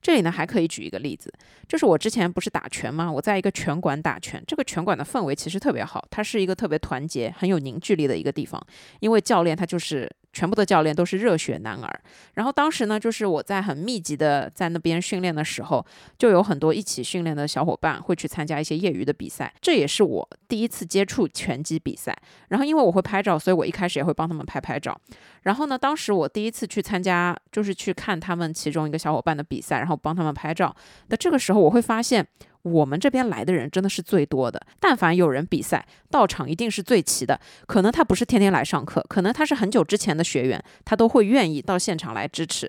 [0.03, 1.33] 这里呢还可以举一个例子，
[1.67, 3.11] 就是我之前不是打拳吗？
[3.11, 8.63] 我在一个拳馆打拳，这个拳馆的氛围其实特别好，它是一个特别团结、很有凝聚力的一个地方，
[9.01, 10.11] 因为教练他就是。
[10.35, 12.01] 全部的教练都是热血男儿。
[12.35, 15.87] 然后当时呢，就是我在很密集的在那边训练的时候，
[16.19, 22.15] 就有很多一起训练的小伙伴会去参加一些业余的比赛，这也是我第一次接触拳击比赛。
[22.49, 25.01] 然后因为我会拍照，所以我一开始也会帮他们拍拍照。
[25.43, 30.75] 然后呢，当时我第一次去参加，就是去看他们其中一个小伙伴的比赛，然后帮他们拍照。
[31.09, 32.27] 那这个时候我会发现。
[32.65, 37.39] 我们这边来的人真的是最多的，但凡有人比赛，到场一定是最齐的。
[37.67, 42.69] 可能他不是天天来上课，可能他是很久之前的学员，他都会愿意到现场来支持。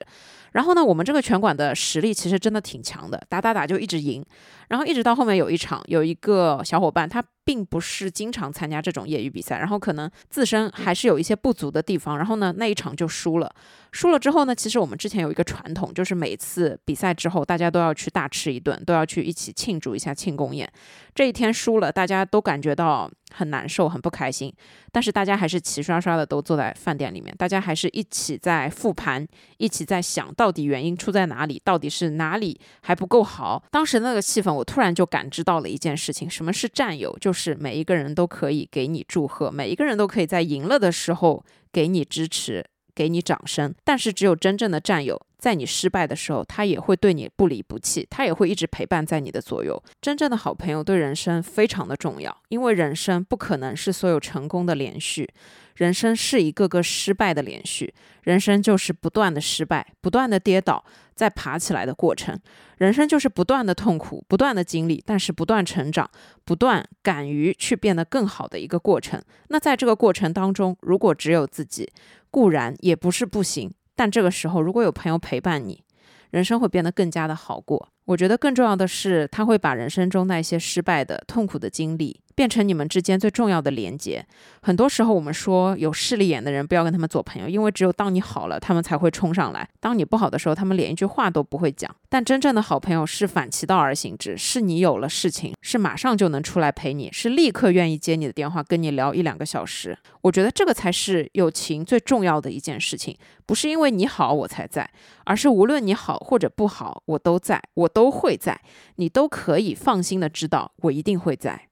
[0.55, 4.25] 然后呢，我们这个拳馆的实力其实真的挺强的，打打打就一直赢。
[4.69, 7.23] 然后一直到后面有一场，有一个小伙伴他。
[7.45, 13.53] 并不是经常参加这种业余比赛，然后可能自身还是有一些不足的地方，然后呢那一场就输了。
[13.91, 20.67] 输了之后呢，其实我们之前有一个传统，就是每次比赛之后大家都要去大吃一顿，都要去一起庆祝一下庆功宴。
[21.13, 24.51] 这一天输了，大家都感觉到很难受、很不开心，
[24.91, 33.63] 但是大家还是齐刷刷的都坐在饭店里面，大家还是一起在复盘，一起在想到底原因出在哪里，到底是哪里还不够好。
[33.69, 37.15] 当时那个气氛，我突然就感知到了一件事情，什么是战友？
[37.21, 37.35] 就。
[37.35, 43.75] 是每一个人都可以给你祝贺，每一个人都可以在赢了的时候给你支持，给你掌声。
[43.83, 49.79] 但是只有真正的战友，在你失败的时候，他也会对你不离不弃，他也会一直陪伴在你的左右。
[50.01, 55.29] 真正的好朋友对人生非常的重要，因为人生不可能是所有成功的连续。
[55.75, 62.39] 人生是一个个失败的连续，人生就是不断的失败、不断的跌倒、再爬起来的过程。
[62.77, 66.09] 人生就是不断的痛苦、不断的经历，但是不断成长、
[66.43, 69.21] 不断敢于去变得更好的一个过程。
[69.49, 71.91] 那在这个过程当中，如果只有自己，
[72.31, 75.83] 固然也不是不行，但这个时候如果有朋友陪伴你，
[76.31, 77.89] 人生会变得更加的好过。
[78.05, 82.21] 我觉得更重要的是，他会把人生中那些失败的、痛苦的经历。
[82.35, 84.25] 变成你们之间最重要的连接。
[84.61, 91.89] 很多时候，我们说有势利眼的人不要跟他们做朋友，因为只有当你好了，他们才会冲上来；当你不好的时候，他们连一句话都不会讲。
[92.09, 99.97] 但真正的好朋友是反其道而行之，是你有了事情，是马上就能出来陪你，是立刻愿意接你的电话，跟你聊一两个小时。
[100.21, 104.89] 我觉得这个才是友情最重要的一件事情，不是因为你好我才在，
[105.23, 108.59] 而是无论你好或者不好，我都在，我都会在，
[108.95, 111.67] 你都可以放心的知道，我一定会在。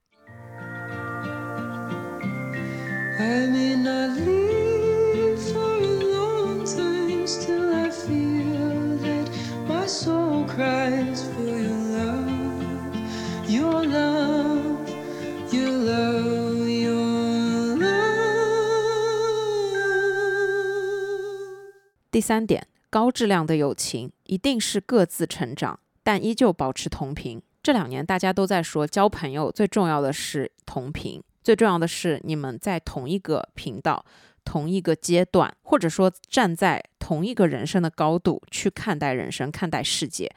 [3.19, 9.29] I may not live for a long time, still I feel that
[9.67, 12.27] my soul cries for your love,
[13.47, 14.89] your love,
[15.51, 17.93] your love, your love.
[22.09, 27.41] 第三点，高质量的友情一定是各自成长，但依旧保持同频。
[27.61, 31.23] 这两年大家都在说，交朋友最重要的是同频。
[31.43, 34.05] 最重要的是，你们在同一个频道、
[34.45, 40.33] 同一个阶段，或者说站在同一个人生的高度去看待人生、看待世界。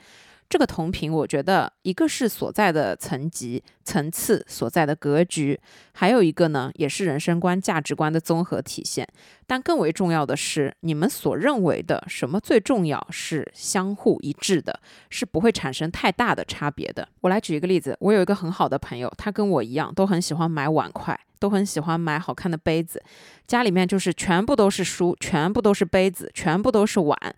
[0.49, 5.59] 这个同频，我觉得一个是所在的层级、层次所在的格局，
[5.93, 9.07] 还有一个呢，也是人生观、价值观的综合体现。
[9.47, 14.81] 但更为重要的是，你们所认为的什么最重要，是相互一致的，
[15.11, 17.09] 是不会产生太大的差别的。
[17.21, 21.19] 我来举一个例子，我有一个很好的朋友，他跟我一样，都很喜欢买碗筷。
[21.39, 23.01] 都很喜欢买好看的杯子，
[23.47, 27.37] 家里面就是全部都是书，全部都是杯子，全部都是碗。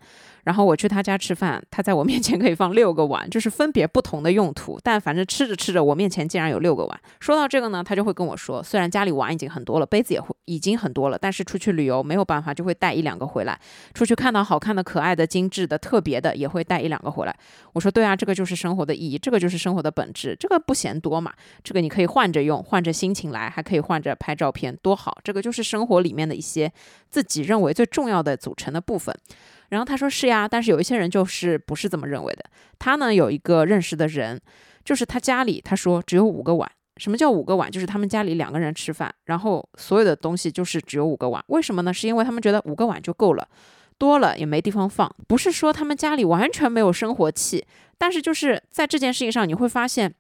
[0.49, 7.01] 然后我去他家吃饭，他在我面前可以放六个碗，就是分别不同的用途，但反正吃着吃着，我面前竟然有六个碗。
[7.21, 13.61] 说到这个呢，他就会跟我说，虽然家里碗已经很多了，杯子也会已经很多了，但是出去旅游没有办法，就会带一两个回来。
[13.93, 17.37] 出去看到好看的、可爱的、精致的、特别的，也会带一两个回来。
[17.75, 21.31] 我说对啊，这个就是生活的意义，这个就是生活的本质，这个不嫌多嘛，
[21.63, 25.19] 这个你可以换着用，换着心情来，还可以换着拍照片，多好。
[25.23, 26.73] 这个就是生活里面的一些
[27.11, 29.15] 自己认为最重要的组成的部分。
[29.69, 32.45] 然后他说是呀，但是有一些人就是不是这么认为的。
[32.79, 34.41] 他呢有一个认识的人，
[34.85, 36.71] 就是他家里他说只有五个碗。
[36.97, 37.71] 什么叫五个碗？
[37.71, 41.43] 就是他们家里两个人吃饭，然后所有的东西就是只有五个碗。
[41.49, 41.95] 为什么呢？
[41.95, 43.49] 是因为他们觉得五个碗就够了，
[43.99, 45.09] 多了也没地方放。
[45.29, 47.65] 不是说他们家里完全没有生活气，
[47.97, 50.13] 但是就是在这件事情上，你会发现。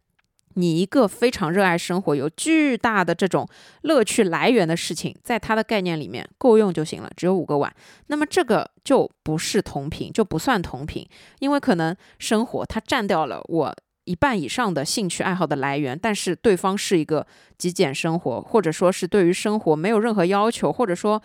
[0.58, 3.48] 你一个非常热爱生活、有巨大的这种
[3.82, 7.72] 乐趣来源的事情，在他的概念里面够用就行了，只有五个碗，
[8.08, 13.72] 那么这个就不是同频，就不算同频，因为可能生活它占掉了我
[14.04, 17.24] 一半以上的兴趣爱好的来源，但是对方是一个
[17.56, 21.22] 极简生活，或者说是对于生活没有任何要求，或者说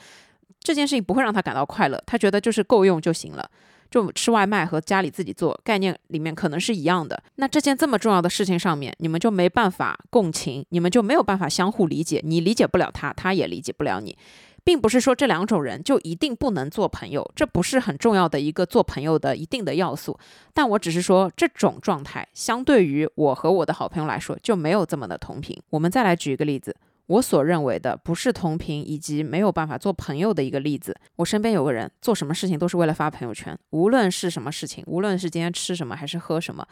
[0.60, 3.50] 这件事情不会让他感到快乐，他觉得就是够用就行了。
[3.94, 7.22] 就吃外卖和家里自己做概念里面可能是一样的。
[7.36, 12.20] 那这件这么重要的事情上面，你们就没办法共情，你们就没有办法相互理解。
[12.24, 14.18] 你理解不了他，他也理解不了你。
[14.64, 20.18] 并不是说这两种人就一定不能做朋友，这不是很重要的一个做朋友的一定的要素。
[20.56, 25.56] 但我只是说，这种状态相对于我和我的好朋友来说就没有这么的同频。
[25.70, 26.76] 我们再来举一个例子。
[27.08, 30.96] 我所认为的不是同频以及没有办法做朋友的一个例子。
[31.18, 36.66] 我身边有个人做什么事情都是为了发朋友圈，无论是什么事情，无论是今天吃什么还是喝什么，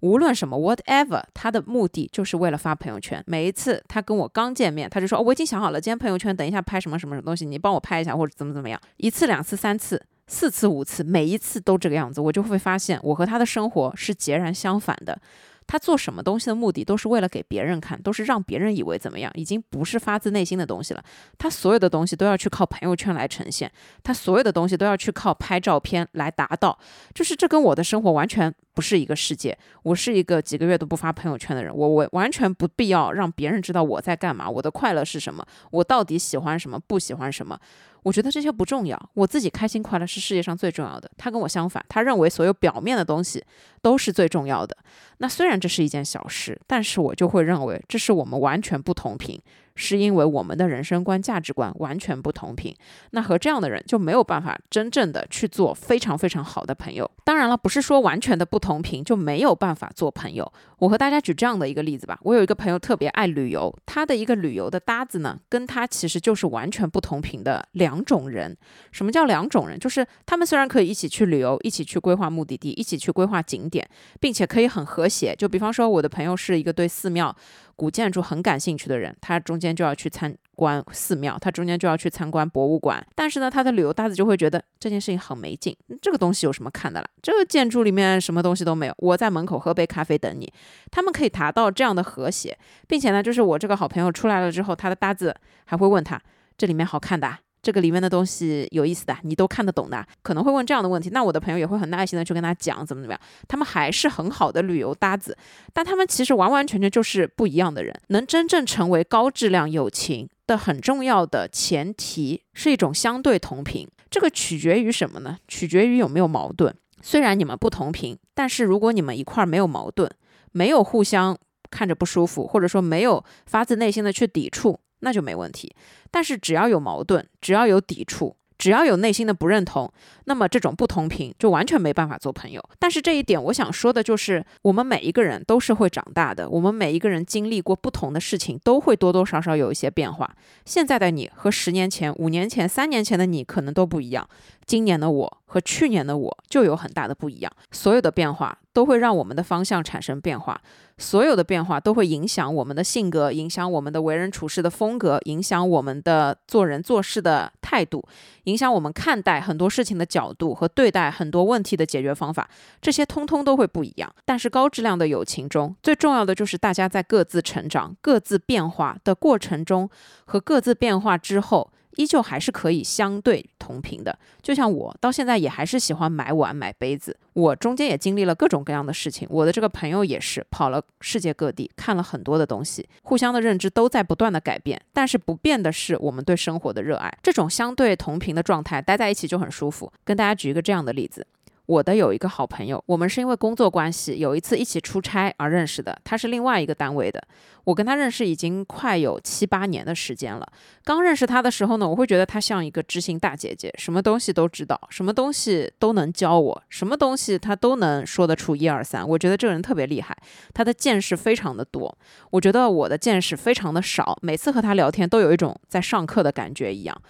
[0.00, 3.22] 无论什么 whatever，他的目的就是为了发朋友圈。
[3.26, 15.20] 每一次他跟我刚见面，他就说：“哦，我已经想好了，今天朋友圈等一下拍什么什么什么东西，你帮我拍一下或者怎么怎么样。”一次、两次、三次、四次、五次，每一次都这个样子，我就会发现我和他的生活是截然相反的。
[15.66, 21.02] 他做什么东西的目的都是为了给别人看，都是让别人以为怎么样，已经不是发自内心的东西了。
[21.38, 23.70] 他所有的东西都要去靠朋友圈来呈现，
[24.02, 26.78] 他所有的东西都要去靠拍照片来达到，
[27.14, 29.56] 就是这跟我的生活完全不是一个世界。
[29.82, 37.58] 我是一个几个月都不发朋友圈的人，我我完全不必要让别人知道我在干嘛，我的快乐是什么，我到底喜欢什么，不喜欢什么。
[38.02, 41.10] 我觉得这些不重要，我自己开心快乐是世界上最重要的。
[41.16, 43.44] 他跟我相反，他认为所有表面的东西
[43.80, 44.76] 都是最重要的。
[45.18, 49.40] 那虽然这是一件小事，但是我就会认为这是我们完全不同频。
[49.74, 52.74] 是因为我们的人生观、价值观完全不同频，
[53.10, 57.10] 那和这样的人就没有办法真正的去做非常非常好的朋友。
[57.24, 60.50] 当然了，不是说完全的不同频就没有办法做朋友。
[60.78, 68.56] 我和大家举这样的一个例子吧，我有一个朋友特别爱旅游，他的一个旅游的搭子呢，跟他其实就是完全不同频的两种人。
[68.90, 69.78] 什么叫两种人？
[69.78, 73.88] 就是他们虽然可以一起去旅游，一起去规划目的地，一起去规划景点，
[74.20, 75.34] 并且可以很和谐。
[75.36, 77.34] 就比方说，我的朋友是一个对寺庙。
[77.76, 83.04] 古建筑很感兴趣的人，他中间就要去参观寺庙，他中间就要去参观博物馆。
[83.14, 87.08] 但是呢，他的旅游搭子就会觉得这件事情很没劲，这个东西有什么看的啦？
[87.22, 90.52] 这个建筑里面什么东西都没有，我在门口喝杯咖啡等你。
[90.90, 92.56] 他们可以达到这样的和谐，
[92.86, 96.20] 并且呢，就是我这个好朋友出来了之后，他的搭子还会问他
[96.56, 97.38] 这里面好看的。
[97.62, 101.10] 这个里面的东西有意思的，你都看得懂的，可能会问这样的问题。
[101.10, 103.20] 那我的朋友也会很耐心的去跟他讲怎么怎么样。
[103.46, 105.36] 他们还是很好的旅游搭子，
[105.72, 107.96] 但他们其实完完全全就是不一样的人。
[108.08, 113.88] 能真正成为高质量友情的很重要的前提是一种相对同频。
[114.10, 115.38] 这个取决于什么呢？
[115.46, 116.74] 取决于有没有矛盾。
[117.00, 120.10] 虽然你们不同频，但是如果你们一块儿没有矛盾，
[120.50, 121.38] 没有互相
[121.70, 124.78] 看着不舒服，或者说没有发自内心的去抵触。
[125.02, 125.74] 那就没问题，
[126.10, 129.92] 但是只要有矛盾，只要有抵触，只要有内心的不认同，
[130.26, 132.62] 那么这种不同频就完全没办法做朋友。
[132.78, 140.32] 但是这一点，我想说的就是，我们每一个人都是会长大的，我们每一个人经历过不同的事情，都会多多少少有一些变化。
[140.64, 144.28] 现在的你和十年前、五年前、三年前的你可能都不一样，
[144.66, 147.52] 今年的我和去年的我就有很大的不一样。
[147.70, 150.60] 所有的变化都会让我们的方向产生变化。
[150.98, 158.06] 所有的变化都会影响我们的性格，影响我们的为人处事的风格，影响我们的做人做事的态度，
[158.44, 162.48] 影响我们看待很多事情的角度和对待很多问题的解决方法，
[162.80, 164.14] 这些通通都会不一样。
[164.24, 169.90] 但是高质量的友情中，最重要的就是大家在各自成长、各自变化的过程中
[170.26, 171.72] 和各自变化之后。
[171.96, 177.16] 依旧还是可以相对同频的，就像我到现在也还是喜欢买碗买杯子。
[177.34, 187.12] 我中间也经历了各种各样的事情，我的这个朋友也是跑了世界各地，看了很多的东西，互相的认知都在不断的改变，但是不变的是我们对生活的热爱。
[187.22, 189.90] 这种相对同频的状态，待在一起就很舒服。
[190.04, 191.26] 跟大家举一个这样的例子。
[191.66, 195.96] 我的有一个好朋友，我们是因为工作关系有一次一起出差而认识的。
[196.02, 197.22] 他是另外一个单位的，
[197.64, 200.46] 我跟他认识已经快有七八年的时间了。
[200.84, 209.08] 刚认识他的时候呢，我会觉得他像一个知心大姐姐，什么东西都知道，什么东西都能教我，什么东西他都能说得出一二三。
[209.08, 210.16] 我觉得这个人特别厉害，
[210.52, 211.96] 他的见识非常的多。
[212.30, 217.02] 我觉得我的见识非常的少，每次和他聊天都有一种在上课的感觉一样。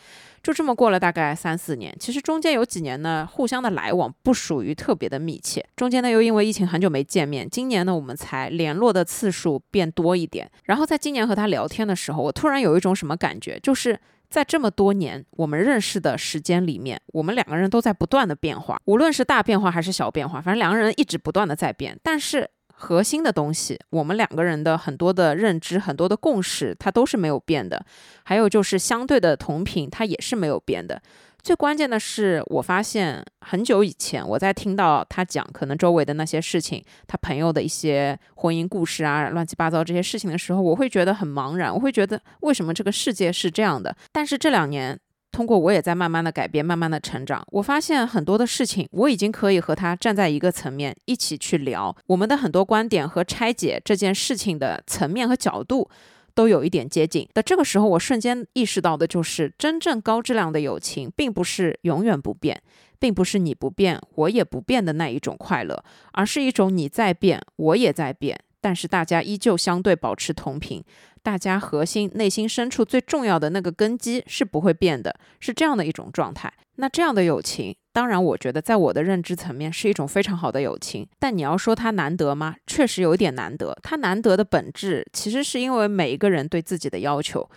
[0.43, 5.64] 就这么过了大概三四年，其实中间有几年呢，互相的来往不属于特别的密切。
[5.76, 10.51] 中间呢，又因为疫情很久没见面，今年呢，我们才联络的次数变多一点。
[10.64, 22.51] 然后在今年和他聊天的时候，我突然有一种什么感觉，就是在这么多年我们认识的时间里面，我们两个人都在不断的变化，无论是大变化还是小变化，反正两个人一直不断的在变，但是。
[22.83, 27.87] 核心的东西，我们两个人的很多的认知、很多的共识，它都是没有变的。
[28.24, 31.01] 还有就是相对的同频，它也是没有变的。
[31.45, 43.97] 最关键的是，我发现很久以前我在听到他讲可能周围的那些事情，他朋友的一些婚姻故事啊、乱七八糟这些事情的时候，我会觉得很茫然，我会觉得为什么这个世界是这样的？
[44.11, 44.99] 但是这两年。
[45.33, 47.43] 通过我也在慢慢的改变，慢慢的成长。
[47.53, 51.97] 我发现很多的事情，我已经可以和他站在一个层面一起去聊。
[52.07, 55.89] 我们的很多观点和拆解这件事情的层面和角度，
[56.35, 57.26] 都有一点接近。
[57.33, 62.62] 的这个时候，我瞬间意识到的就是，真正高质量的友情，并不是永远不变，
[62.99, 70.85] 并不是你不变我也不变的那一种快乐，而是一种你在变，我也在变，但是大家依旧相对保持同频。
[71.23, 76.53] 大家核心内心深处最重要的那个根基是不会变的，是这样的一种状态。
[76.77, 81.07] 那这样的友情，当然我觉得在我的认知层面是一种非常好的友情。
[81.18, 82.57] 但你要说它难得吗？
[82.66, 83.77] 确实有点难得。
[83.83, 87.49] 它难得的本质其实是因为每一个人对自己的要求。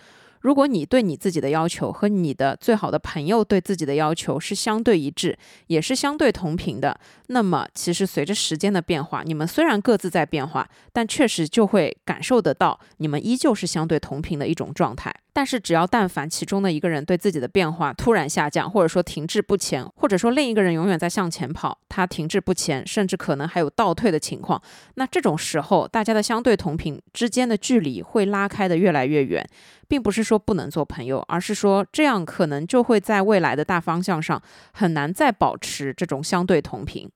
[0.46, 5.36] 如果你对你自己的要求和你的最好的朋友对自己的要求是相对一致，
[5.66, 15.12] 也是相对同频的，那么其实随着时间的变化，你们虽然各自在变化，但确实就会感受得到，你们依旧是相对同频的一种状态。
[15.36, 24.62] 但是，只要但凡其中的一个人对自己的变化突然下降，或者说停滞不前，或者说另一个人永远在向前跑，他停滞不前，甚至可能还有倒退的情况，
[24.94, 29.46] 那这种时候，大家的相对同频之间的距离会拉开的越来越远，
[29.86, 34.40] 并不是说不能做朋友，而是说这样可能就会在未来的大方向上
[34.72, 37.10] 很难再保持这种相对同频。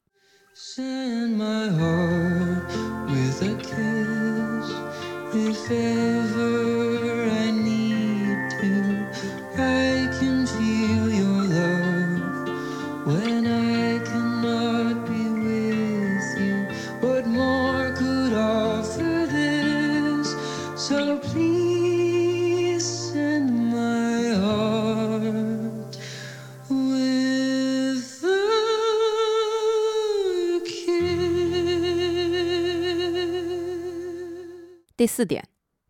[35.00, 35.42] 第四点，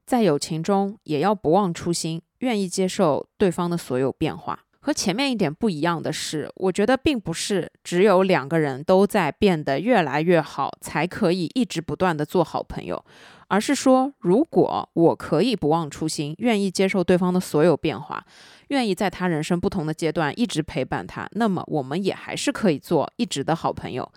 [0.07, 4.61] 在友情中也要不忘初心，愿意接受对方的所有变化。
[4.79, 13.05] 和前面一点不一样的是，我觉得并不是只有两个人都在变得越来越好，才可以一直不断的做好朋友，
[13.49, 18.25] 而是说，如果我可以不忘初心，愿意接受对方的所有变化，
[18.69, 24.09] 愿意在他人生不同的阶段一直陪伴他，那么我们也还是可以做一直的好朋友。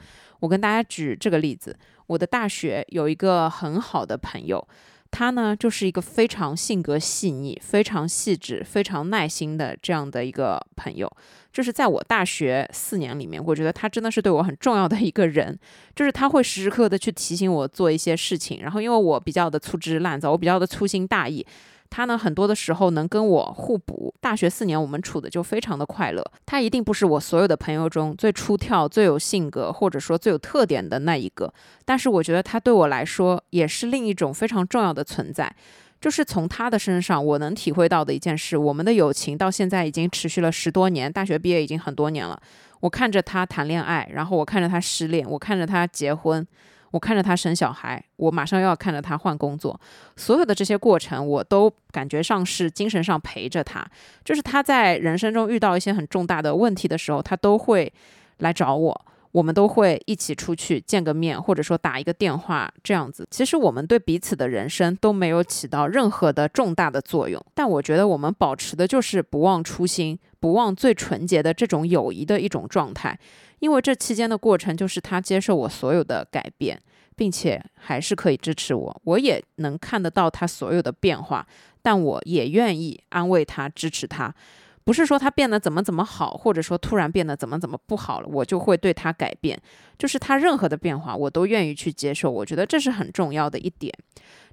[0.42, 1.76] 我跟大家举这个例子。
[2.14, 4.66] 我的大学有一个很好的朋友，
[5.10, 11.12] 他呢就是一个非常性格细腻、非常细致、非常耐心的这样的一个朋友。
[11.52, 15.58] 就是在我大学四年里面，我觉得他真的是对我很重要的一个人。
[15.96, 21.46] 就是他会时时刻刻的去提醒我做一些事情，然后因为我比较的粗枝烂造，我比较的粗心大意。
[21.94, 24.12] 他呢，很多的时候能跟我互补。
[24.20, 26.24] 大学四年，我们处的就非常的快乐。
[26.44, 31.54] 他一定不是我所有的朋友中最出挑、最有性格，或者说最有特点的那一个。
[31.86, 35.56] 但是我觉得他对我来说也是另一种非常重要的存在。
[36.02, 42.42] 就是从他的身上，我能体会到的一件事：我们的友情到现在已经持续了十多年，大学毕业已经很多年了。
[42.80, 46.46] 我看着他谈恋爱，然后我看着他失恋，我看着他结婚。
[46.94, 49.80] 我看着他生小孩，我马上又要看着他换工作，
[50.16, 53.84] 所有的这些过程，我都感觉上是精神上陪着他。
[54.24, 57.92] 就是他在人生中遇到一些很重大的问题的时候，他都会
[58.38, 59.06] 来找我。
[59.32, 63.28] 我们都会一起出去见个面，或者说打一个电话这样子。
[63.32, 73.18] 其实我们对彼此的人生都没有起到任何的重大的作用，但我觉得我们保持的就是不忘初心、不忘最纯洁的这种友谊的一种状态。
[73.64, 76.78] 因为这期间的过程就是他接受我所有的改变，
[77.16, 81.48] 并且还是可以支持我，我也能看得到他所有的变化，
[81.82, 84.36] 但我也愿意安慰他、支持他。
[84.84, 89.60] 不是说他变得怎么怎么好，或者说突然变得怎么怎么不好了，我就会对他改变。
[89.98, 92.30] 就是他任何的变化，我都愿意去接受。
[92.30, 93.94] 我觉得这是很重要的一点。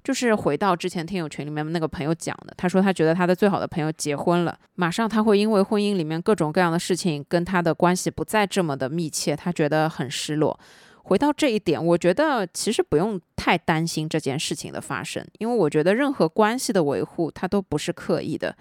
[0.03, 10.59] 就是回到之前听友群里面那个朋友讲的，他说他觉得他的最好的朋友结婚了，马上他会因为婚姻里面各种各样的事情跟他的关系不再这么的密切，他觉得很失落。
[11.03, 18.55] 回到这一点，我觉得其实不用太担心这件事情的发生，因为我觉得任何关系的维护，它都不是刻意的。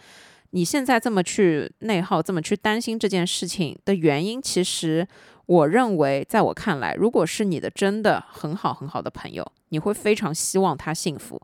[0.51, 5.07] 你现在这么去内耗，这么去担心这件事情的原因，其实
[5.47, 11.41] 我认为，在我看来，如果是你的真的很好很好的朋友，你会非常希望他幸福。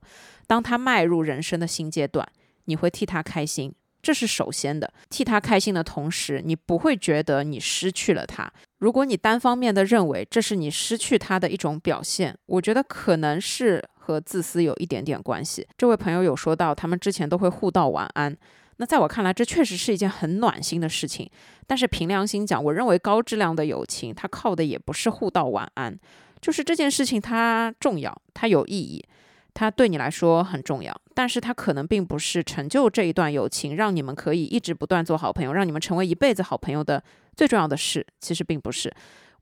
[0.46, 2.26] 当他迈入人生的新阶段，
[2.64, 4.92] 你会替他开心，这是首先的。
[5.08, 8.52] 替他开心的同时，你不会觉得你失去了他。
[8.78, 15.66] 如果你单方面的认为这是你失去他的一种表现，我觉得可能是和自私有一点点关系。
[15.78, 18.36] 这位朋友有说到，他们之前都会互道晚安。
[18.78, 21.30] 那在我看来，这确实是一件很暖心的事情。
[21.66, 25.98] 但是凭良心讲，我认为高质量的友情，它靠的也不是互道晚安，
[26.40, 29.04] 就是这件事情它重要，它有意义，
[29.54, 30.94] 它对你来说很重要。
[31.14, 37.02] 但是它可能并不是成就这一段友情，让你们可以一直不断做好朋友，让你们成为一辈子好朋友的
[37.34, 38.06] 最重要的事。
[38.20, 38.92] 其实并不是。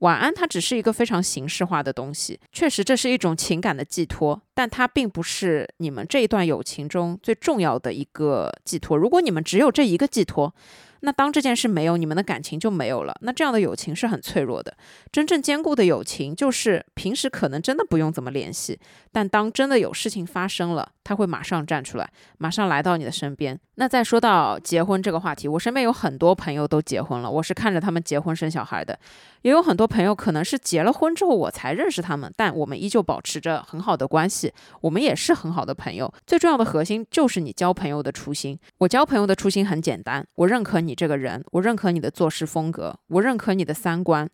[0.01, 8.97] 晚安，它只是一个非常形式化的东西，确实这是一种情感的寄托，但它并不是你们这一段友情中最重要的一个寄托。
[8.97, 10.55] 如果你们只有这一个寄托，
[11.01, 13.15] 那当这件事没有，你们的感情就没有了。
[13.21, 14.75] 那这样的友情是很脆弱的。
[15.13, 18.81] 真正坚固的友情，就是平时可能真的不用怎么联系，
[19.13, 23.61] 但当真的有事情发生了，他会马上站出来，马上来到你的身边。
[23.75, 28.99] 那再说到结婚这个话题，我身边有很多朋友都结婚了，我是看着他们结婚生小孩的，
[29.45, 36.11] 也有很多朋友可能是结了婚之后我才认识他们，但我们依旧保持着很好的关系，我们也是很好的朋友。
[36.27, 38.59] 最重要的核心就是你交朋友的初心。
[38.79, 44.27] 我交朋友的初心很简单，我认可你这个人，我认可你的做事风格，我认可你的三观。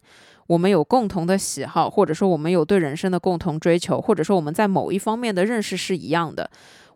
[0.46, 6.48] 我们有共同的喜好，或者说我们有对人生的共同追求，或者说我们在某一方面的认识是一样的，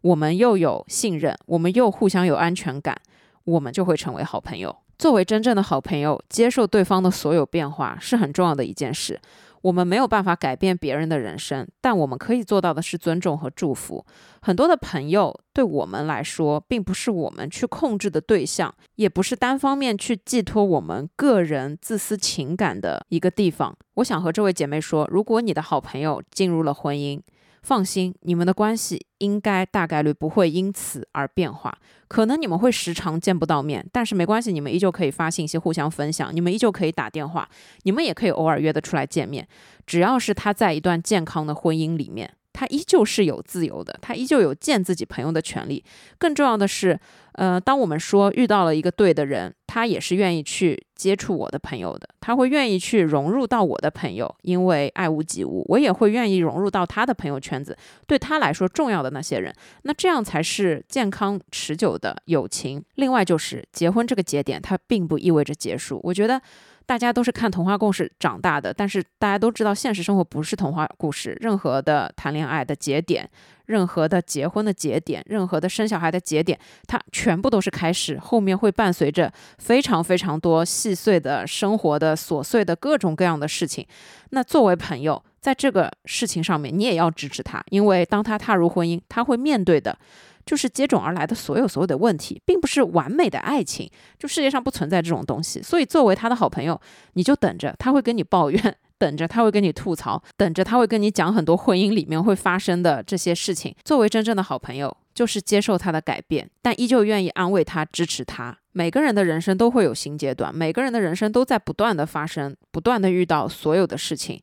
[0.02, 2.96] 我们又有信任，我们又互相有安全感，
[3.42, 4.83] 我们就会成为好朋友。
[4.98, 9.20] 作为真正的好朋友，接受对方的所有变化是很重要的一件事。
[9.62, 14.04] 我们没有办法改变别人的人生，但我们可以做到的是尊重和祝福。
[14.42, 23.74] 很多的朋友对我们来说，并不是我们去控制的对象，也不是单方面去寄托我们个人自私情感的一个地方。
[23.94, 27.18] 我想和这位姐妹说，如果你的好朋友进入了婚姻，
[27.64, 31.76] 放心，你们的关系应该大概率不会因此而变化。
[32.06, 37.48] 可能你们会时常见不到面，但是没关系，你们依旧可以发信息互相分享，你们依旧可以打电话，
[37.84, 39.48] 你们也可以偶尔约得出来见面。
[39.86, 42.30] 只要是他在一段健康的婚姻里面。
[42.54, 45.84] 他依旧是有自由的，他依旧有见自己朋友的权利。
[46.16, 46.98] 更重要的是，
[47.32, 57.76] 呃，当我们说遇到了一个对的人，他也是愿意去接触我的朋友的，他会愿意去融入到我的朋友，因为爱屋及乌，我也会愿意融入到他的朋友圈子。
[58.06, 59.52] 对他来说重要的那些人，
[59.82, 62.82] 那这样才是健康持久的友情。
[62.94, 66.00] 另外就是结婚这个节点，它并不意味着结束。
[66.04, 66.40] 我觉得。
[66.86, 71.36] 大家都是看童话故事长大的，但是大家都知道，现实生活不是童话故事。
[71.40, 73.28] 任何的谈恋爱的节点，
[73.66, 83.86] 任何的结婚的节点，任何的生小孩的节点，它全部都是开始，后面会伴随着非常非常多细碎的生活的琐碎的各种各样的事情。
[84.30, 89.98] 那作为朋友，在这个事情上面，你也要支持他，因为当他踏入婚姻，他会面对的。
[90.44, 95.62] 就是接踵而来的所有所有的问题，并不是完美的爱情，就世界上不存在这种东西。
[95.62, 96.80] 所以作为他的好朋友，
[97.14, 103.74] 你就等着他会跟你抱怨，等着他会跟你吐槽，等着他会跟你讲很多婚姻里面会发生的这些事情。
[103.84, 108.56] 作为真正的好朋友，就是接受他的改变，但依旧愿意安慰他、支持他。
[108.72, 114.42] 每个人的人生都会有新阶段，每个人的人生都在不断的发生，不断的遇到所有的事情。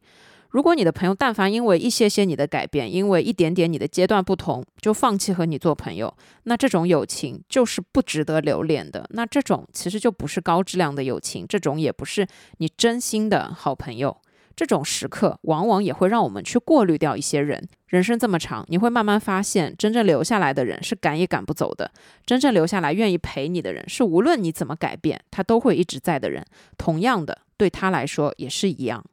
[0.52, 9.06] 如果你的朋友但凡因为一些些你的改变，因为一点点你的阶段不同，就放弃和你做朋友，那这种友情就是不值得留恋的。
[9.12, 12.28] 那这种其实就不是高质量的友情，这种也不是
[12.58, 14.18] 你真心的好朋友。
[14.54, 17.68] 这种时刻往往也会让我们去过滤掉一些人。
[17.88, 21.90] 人生这么长，你会慢慢发现，真正留下来的人是赶也赶不走的。
[22.26, 26.46] 真正留下来愿意陪你的人，是无论你怎么改变，他都会一直在的人。
[26.78, 29.04] 同样的，对他来说也是一样。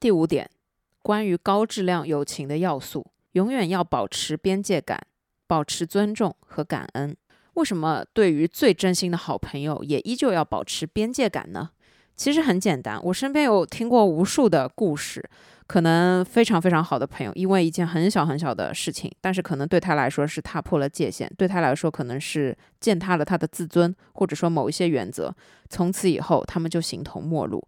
[0.00, 0.48] 第五点，
[1.02, 5.06] 关于高质量友情的要素，永远要保持边界感，
[5.46, 7.14] 保持尊重和感恩。
[7.54, 11.70] 为什么对于最真心的好朋友，也依旧要保持边界感呢？
[12.16, 15.28] 其实很简单，我身边有听过无数的故事。
[15.66, 25.34] 可能非常非常好的朋友，因为一件很小很小的事情，但是可能对他来说是踏破了界限，对他来说可能是践踏了他的自尊，或者说某一些原则，
[25.68, 27.66] 从此以后他们就形同陌路。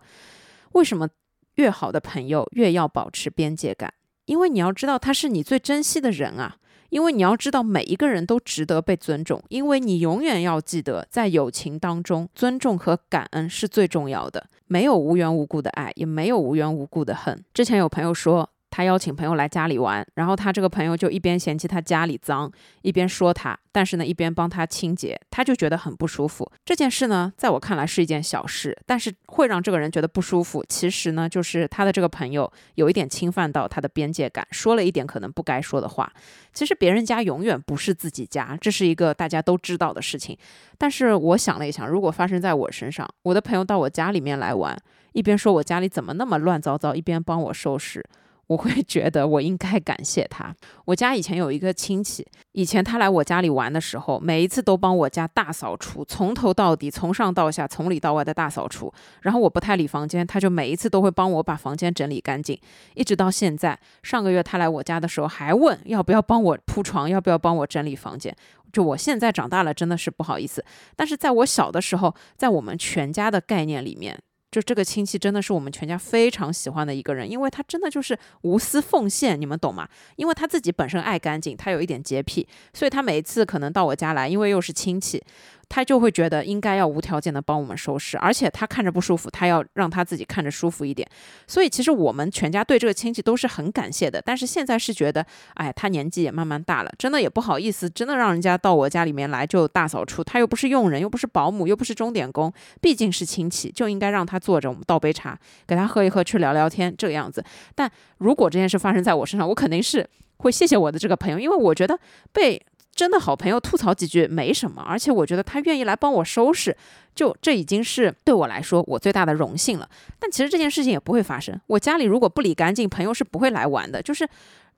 [0.72, 1.09] 为什么
[1.57, 3.92] 越好的朋友越要保持边界感？
[4.26, 6.57] 因为你要知道他是你最珍惜的人啊。
[6.91, 9.43] 因为你要知道，每一个人都值得被尊重。
[9.49, 14.47] 因为你永远要记得，在友情当中，尊重和感恩是最重要的。
[14.66, 17.45] 没有无缘无故的爱，也没有无缘无故的恨。
[17.53, 18.51] 之前有朋友说。
[18.79, 22.49] 他邀请朋友来家里玩，然后他这个朋友就一边嫌弃他家里脏，
[22.83, 26.49] 一边说他，但是呢，一边帮他清洁，他就觉得很不舒服。
[26.64, 30.64] 这件事呢，在我看来是一件小事，但是会让这个人觉得不舒服。
[30.68, 36.12] 其实呢，就是他的这个朋友有一点侵犯到他的边界感，说了一点可能不该说的话。
[36.53, 40.39] 其实别人家永远不是自己家，这是一个大家都知道的事情。
[40.79, 44.81] 但是我想了一想，如果发生在我身上，我的朋友到我家里面来玩，
[45.14, 48.05] 一边说我家里怎么那么乱糟糟，一边帮我收拾。
[48.49, 50.55] 我会 觉得我应该感谢他。
[50.84, 58.92] 我家以前有一个亲戚，以前他来我家里玩的时候，每一次都帮我家大扫除，从头到底，从上到下，从里到外的大扫除。
[59.22, 62.59] 然后我不太理房间，他就每一次都会帮我把房间整理干净，
[62.94, 63.78] 一直到现在。
[64.03, 68.34] 上个月他来我家的时候，还问要不要帮我铺床，要不要帮我整理房间。
[68.72, 70.64] 就我现在长大了，真的是不好意思。
[70.96, 74.18] 但是在我小的时候，在我们全家的概念里面。
[74.51, 79.88] 就这个亲戚真的是我们全家非常喜欢的一个人，因为他真的就是无私奉献，你们懂吗？
[80.16, 85.22] 因为他自己本身爱干净，他有一点洁癖，所以他每一次可能到我家来，因为又是亲戚。
[85.69, 91.07] 他就会觉得应该要无条件的帮我们收拾，而且他看着不舒服，他要让他自己看着舒服一点。
[91.47, 94.21] 所以其实我们全家对这个亲戚都是很感谢的。
[94.25, 100.25] 但是现在是觉得，哎，他年纪也慢慢大了，真的也不好意思，真的让人家到我家里面来就大扫除。
[100.25, 107.45] 他又不是佣人，又不是保姆，又不是钟点工，毕竟是亲戚，就应该让他坐着，我们倒杯茶，给他喝一喝，去聊聊天，这个样子。
[107.75, 110.09] 但如果这件事发生在我身上，我肯定是
[110.39, 111.99] 会谢谢我的这个朋友，因为我觉得
[112.33, 112.61] 被。
[112.99, 116.76] 真的好朋友吐槽几句没什么，而且我觉得他愿意来帮我收拾，
[117.14, 119.88] 就这已经是对我来说我最大的荣幸了。
[120.18, 124.03] 但其实这件事情也不会发生，我家里如果不理干净，朋友是不会来玩的。
[124.03, 124.28] 就是，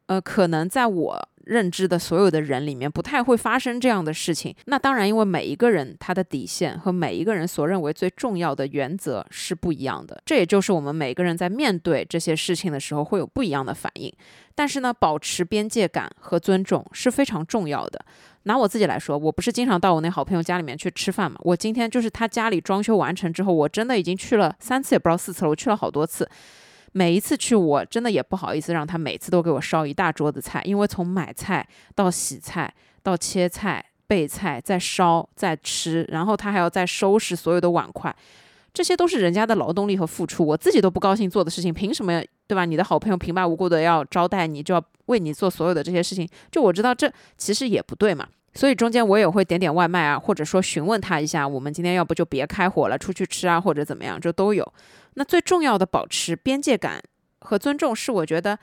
[0.05, 1.29] 呃，可能在我。
[1.51, 4.55] 认知的所有的人里面，不太会发生这样的事情。
[4.67, 10.23] 那当然，因为每一个人他的底线和每一个人所认为最重要的原则是不一样的。
[10.25, 14.13] 这也就是我们每个人在面对这些事情的时候会有不一样的反应。
[14.55, 18.05] 但是呢，保持边界感和尊重是非常重要的。
[18.45, 21.37] 拿我自己来说，我不是经常到我那好朋友家里面去吃饭嘛？
[21.43, 25.51] 我今天就是他家里装修完成之后，我真的已经去了三次，也不知道四次了。
[25.51, 26.29] 我去了好多次。
[26.93, 32.73] 每一次去，我真的也不好意思让他每次都给我烧一大桌子菜，因为从买菜到洗菜
[33.03, 38.15] 到切菜备菜再烧再吃，然后他还要再收拾所有的碗筷，
[38.75, 42.65] 这些都是人家的劳动力和付出，我自己都不高兴做的事情，凭什么对吧？
[42.65, 48.27] 你的好朋友平白无故的要招待你，就要为你做所有的这些事情，就我知道这其实也不对嘛。
[48.53, 54.73] 所以中间我也会点点外卖啊，或者说询问他一下，我们今天要不就别开火了，出去吃啊，或者怎么样，这都有。
[55.21, 57.03] 那最重要的保持边界感
[57.41, 58.59] 和尊重，是我觉得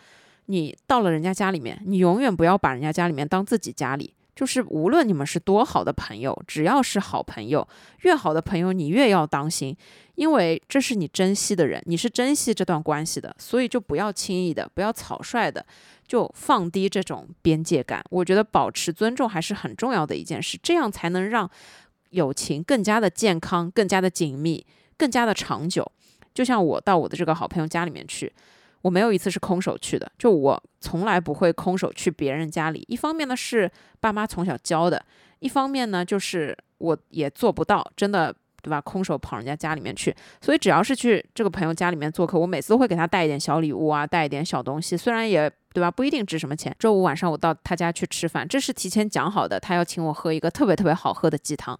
[0.47, 4.12] 你到了人家家里面，你永远不要把人家家里面当自己家里。
[4.36, 7.68] 就是无论你们是多好的朋友，只要是好朋友，
[8.01, 9.78] 越好的朋友你越要当心，
[10.16, 15.64] 因为这是你珍惜的人，你是珍惜这段关系的，所以就不要轻易的，不要草率的
[16.08, 18.03] 就放低这种边界感。
[18.10, 21.47] 我觉得保持尊重还是很重要的一件事，这样才能让
[22.10, 24.66] 友情更加的健康、更加的紧密、
[24.97, 25.91] 更加的长久。
[26.38, 28.32] 就像我到我的这个好朋友家里面去。
[28.84, 32.86] 我没有一次是空手去的，就我从来不会空手去别人家里。
[32.88, 33.70] 一方面呢是
[34.00, 35.04] 爸妈从小教的，
[35.40, 38.32] 一方面呢就是我也做不到，真的
[38.62, 38.80] 对吧？
[38.80, 40.16] 空手跑人家家里面去。
[40.40, 46.74] 所以只要是去这个朋友家里面做客，我每次都会给他带一点小礼物啊，带一点小东西，虽然也对吧，不一定值什么钱。
[46.78, 51.78] 周五晚上我到他家去吃饭，这是提前讲好的，他要请我喝一个特别特别好喝的鸡汤。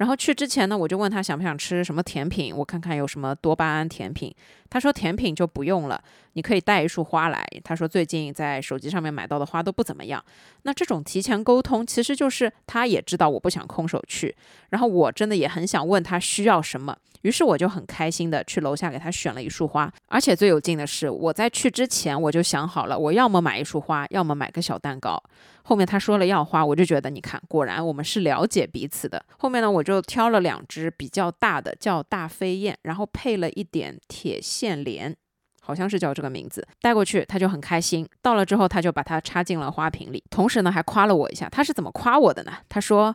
[0.00, 4.34] 然后去之前呢，我就问他想不想吃什么甜品，我看看有什么多巴胺甜品。
[4.70, 7.46] 他说甜品就不用了，你可以带一束花来。
[7.62, 10.24] 他说最近在手机上面买到的花都不怎么样。
[10.62, 14.34] 那这种提前沟通，其实就是他也知道我不想空手去，
[14.70, 16.96] 然后我真的也很想问他需要什么。
[17.20, 25.22] 于是我就很开心的去楼下给他选了一束花，而且最有劲的是，我在去之前我就想好了，我要么买一束花，要么买个小蛋糕。
[25.70, 29.24] 后面他说了要花，我就觉得你看，果然我们是了解彼此的。
[29.38, 35.16] 后面呢，我就挑了两只比较大的，叫大飞燕，然后配了一点铁线莲，
[35.60, 38.08] 好像是叫这个名字，带过去他就很开心。
[38.20, 41.48] 到了之后，他就把它插进了花瓶里，同时呢还夸了我一下。
[41.48, 42.52] 他是怎么夸我的呢？
[42.68, 43.14] 他说。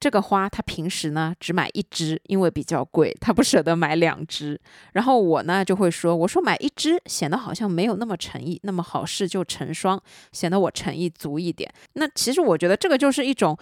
[0.00, 4.60] 这个花他平时呢只买一支，因为比较贵，他不舍得买两支。
[4.92, 9.98] 然后我呢就会说，我说买一支显得好像没有那么诚意，那么好事就成双，
[10.32, 11.72] 显得我诚意足一点。
[11.94, 13.56] 那其实我觉得这个就是一种。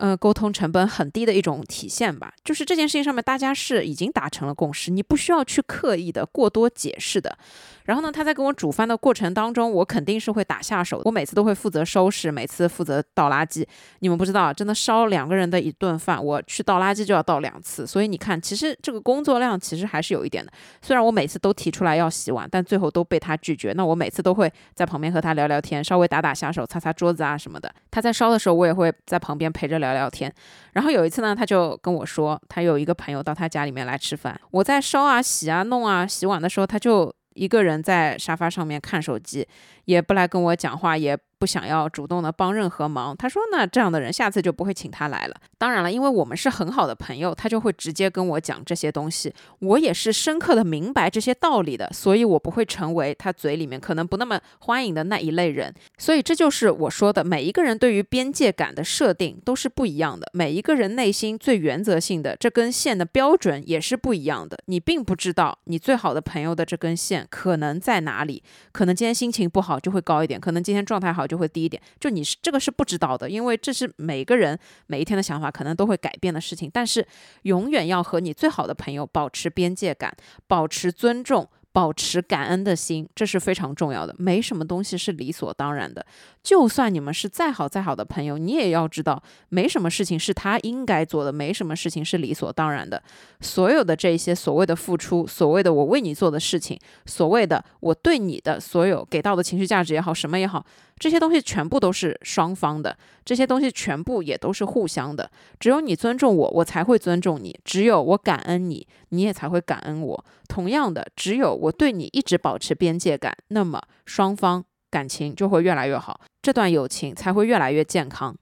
[0.00, 7.36] 呃，沟通成本很低的一种体现吧，就是这件事情上面大家是已经达成了共识，你不需要去刻意的过多解释的。
[7.84, 13.66] 然后呢，他在跟我煮饭的过程当中，我肯定是会打下手，我每次都会负责收拾，每次负责倒垃圾。
[13.98, 20.50] 你们不知道，真的烧两个人的一顿饭，我去倒垃圾就要倒两次，所以你看，其实这个工作量其实还是有一点的。
[20.80, 23.74] 虽然我每次都提出来要洗碗，但最后都被他拒绝。
[23.74, 27.70] 那我每次都会在旁边和他聊聊天，稍微打打下手，擦擦桌子啊什么的。
[27.90, 29.89] 他在烧的时候，我也会在旁边陪着聊。
[29.92, 30.32] 聊聊天，
[30.72, 34.38] 然后有一次呢，他就跟我说，他有一个朋友到他家里面来吃饭。
[34.50, 39.46] 我在烧啊、洗啊、弄啊、洗碗的时候，他就一个人在沙发上面看手机，
[39.90, 43.16] 也不来跟我讲话，也不想要主动的帮任何忙。
[43.16, 45.34] 他说那这样的人下次就不会请他来了。
[45.58, 49.34] 当然了，因为我们是很好的朋友，他就会直接跟我讲这些东西。
[49.58, 55.74] 我也是深刻的明白这些道理的，所以我不会成为他嘴里面可能不那么欢迎的那一类人。
[55.98, 64.56] 所以这就是我说的，每一个人对于边界感的设定都是不一样的，每一个人内心最原则性的这根线的标准也是不一样的。
[64.66, 71.82] 你并不知道你最好的朋友的这根线可能在哪里，可能今天心情不好就会高一点，可能今天状态好就会低一点。
[71.98, 76.70] 就你是这个是不知道的，因为这是每个人每一天的想法可能都会改变的事情。
[76.72, 77.06] 但是
[77.42, 80.14] 永远要和你最好的朋友保持边界感，
[80.46, 81.48] 保持尊重。
[81.72, 84.14] 保持感恩的心，这是非常重要的。
[84.18, 86.04] 没什么东西是理所当然的。
[86.42, 93.00] 就算你们是再好再好的朋友，你也要知道，没什么事情是他应该做的，没什么事情是理所当然的。
[93.40, 100.64] 所有的这些所谓的付出，所谓的我为你做的事情，所谓的我对你的所有给到的情绪价值也好，什么也好。
[101.00, 102.94] 这些东西全部都是双方的，
[103.24, 105.30] 这些东西全部也都是互相的。
[105.58, 110.24] 只有你尊重我，我才会尊重你；只有我感恩你，你也才会感恩我。
[110.46, 118.36] 同样的，只有我对你一直保持边界感，那么双方感情就会越来越好，这段友情才会越来越健康。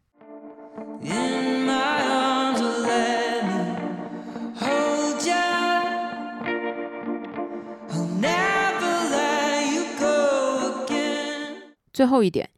[11.99, 12.49] 最后一点，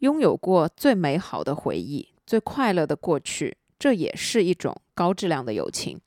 [0.00, 5.98] 拥有过最美好的回忆、最快乐的过去，这也是一种高质量的友情。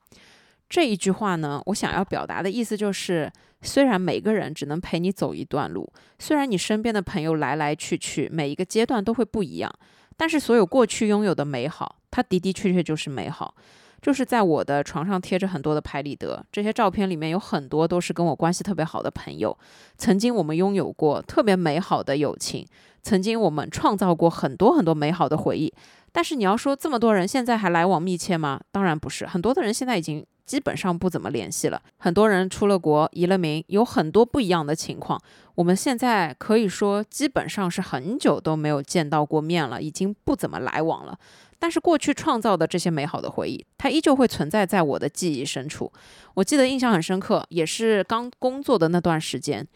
[0.68, 3.32] 这一句话呢，我想要表达的意思就是，
[3.62, 9.68] 虽然每个人只能陪你走一段路，虽然你身边的朋友来来去去，每一个阶段都会不一样，
[10.16, 13.56] 但是所有过去拥有的美好，它的的确确就是美好。
[14.04, 19.56] 就是在我的床上贴着很多的拍立得，这些照片里面有很多都是跟我关系特别好的朋友。
[19.96, 22.66] 曾经我们拥有过特别美好的友情，
[23.02, 25.72] 曾经我们创造过很多很多美好的回忆。
[26.12, 28.60] 但是你要说这么多人现在还来往密切吗？
[28.70, 31.80] 当然不是，很多的人现在已经基本上不怎么联系了。
[31.96, 35.18] 很多人出了国、移了民，有很多不一样的情况。
[35.54, 41.18] 我们现在可以说基本上是很久都没有见到过面了，已经不怎么来往了。
[41.64, 45.90] 但是过去创造的这些美好的回忆，它依旧会存在在我的记忆深处。
[46.34, 49.66] 我记得印象很深刻，也是刚工作的那段时间，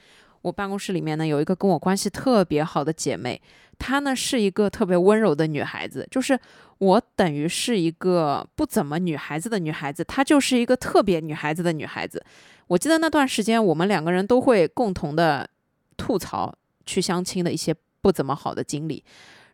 [0.42, 3.40] 我办公室里面呢有一个跟我关系特别好的姐妹，
[3.78, 6.38] 她呢是一个特别温柔的女孩子，就是
[6.76, 12.22] 我等于是一个不怎么女孩子的女孩子，她就是一个特别女孩子的女孩子。
[12.66, 15.48] 我记得那段时间，我们两个人都会共同的
[15.96, 19.02] 吐槽去相亲的一些不怎么好的经历，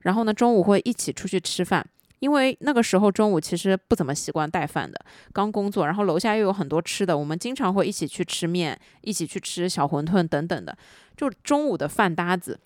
[0.01, 1.87] 然后呢中午会一起出去吃饭。
[2.21, 4.99] 因为那个时候中午其实不怎么习惯带饭的，
[5.33, 10.77] 刚工作，然后楼下又有很多吃的，我们经常会一起去吃面，一起去吃小馄饨等等的，
[11.17, 12.59] 就中午的饭搭子。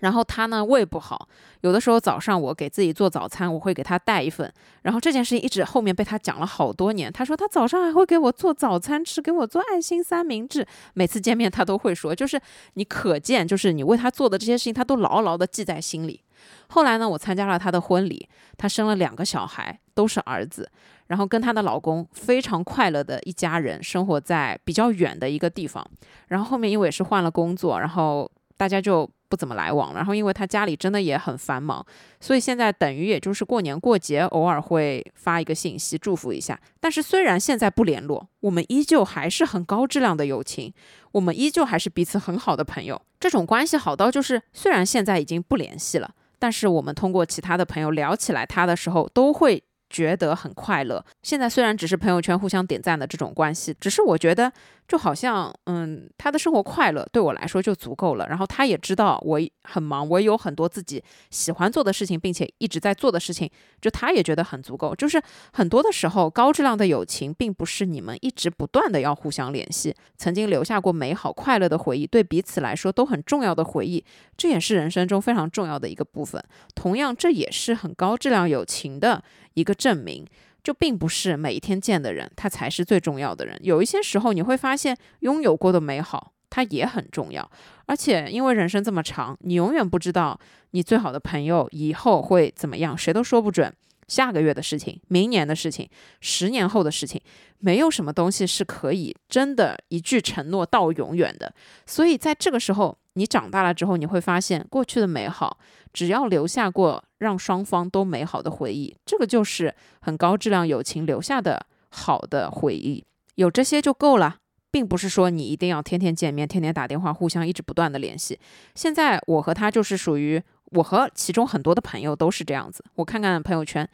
[0.00, 1.28] 然后他呢胃不好，
[1.60, 4.50] 有的时候早上我给自己做早餐，我会给他带一份。
[4.80, 7.12] 然后这件事情一直后面被他讲了好多年。
[7.12, 10.66] 他说他早上还会给我做早餐吃，给我做爱心三明治。
[10.94, 12.40] 每次见面他都会说，就是
[12.74, 16.22] 你可见，就是你为他做的这些事情，他都牢牢的记在心里。
[16.68, 20.70] 后来呢，我参加了她的婚礼，她生了两个小孩，都是儿子，
[21.08, 25.84] 然后跟她的老公非常快乐的一家人，生活在比较远的一个地方。
[26.28, 29.96] 然后后面因为也是换了工作，然后大家就不怎么来往了。
[29.96, 31.84] 然后因为她家里真的也很繁忙，
[32.20, 36.58] 所以现在等于也就是过年过节偶尔会发一个信息祝福一下。
[36.78, 40.72] 但是虽然现在不联络，我们依旧还是很高质量的友情，
[41.12, 43.00] 我们依旧还是彼此很好的朋友。
[43.18, 46.14] 这种关系好到就是虽然现在已经不联系了。
[46.40, 49.62] 但是我们通过其他的朋友聊起来他的时候，都会。
[49.92, 51.04] 觉得很快乐。
[51.24, 54.52] 现在虽然只是朋友圈互相点赞的这种关系，只是我觉得
[54.90, 58.26] 就好像，嗯，他的生活快乐对我来说就足够了。
[58.26, 63.48] 然后他也知道我很忙，我有很多自己喜欢做的事情，并且一直在做的事情，
[63.80, 64.92] 就他也觉得很足够。
[64.96, 65.22] 就是
[65.52, 74.04] 很多的时候，高质量的友情并不是你们一直不断的要互相联系，曾经留下过美好快乐的回忆，对彼此来说都很重要的回忆，
[74.36, 76.42] 这也是人生中非常重要的一个部分。
[76.74, 79.22] 同样，这也是很高质量友情的。
[79.54, 80.24] 一个证明，
[80.62, 83.58] 就并不是每一天见的人，他才是最重要的人。
[83.62, 87.50] 有一些时候，你会发现拥有过的美好，它也很重要。
[87.86, 90.38] 而且，因为人生这么长，你永远不知道
[90.70, 93.72] 你最好的朋友以后会怎么样，谁都说不准。
[94.08, 95.88] 下个月的事情，明年的事情，
[96.20, 97.20] 十年后的事情，
[97.60, 101.54] 没有什么东西是可以真的一句承诺到永远的。
[101.86, 105.58] 所以，在这个时候，你长大了之后，你会发现过去的美好，
[105.92, 113.04] 只要留下过让双方都美好的回忆，这个就是很高质量友情留下的好的回忆。
[113.34, 114.36] 有这些就够了，
[114.70, 118.38] 并不是说你一定要天天见面、天天打电话、互相一直不断的联系。
[118.74, 120.42] 现在我和他就是属于。
[120.72, 122.84] 我和其中很多的朋友都是这样子。
[122.94, 123.84] 我看看朋友圈，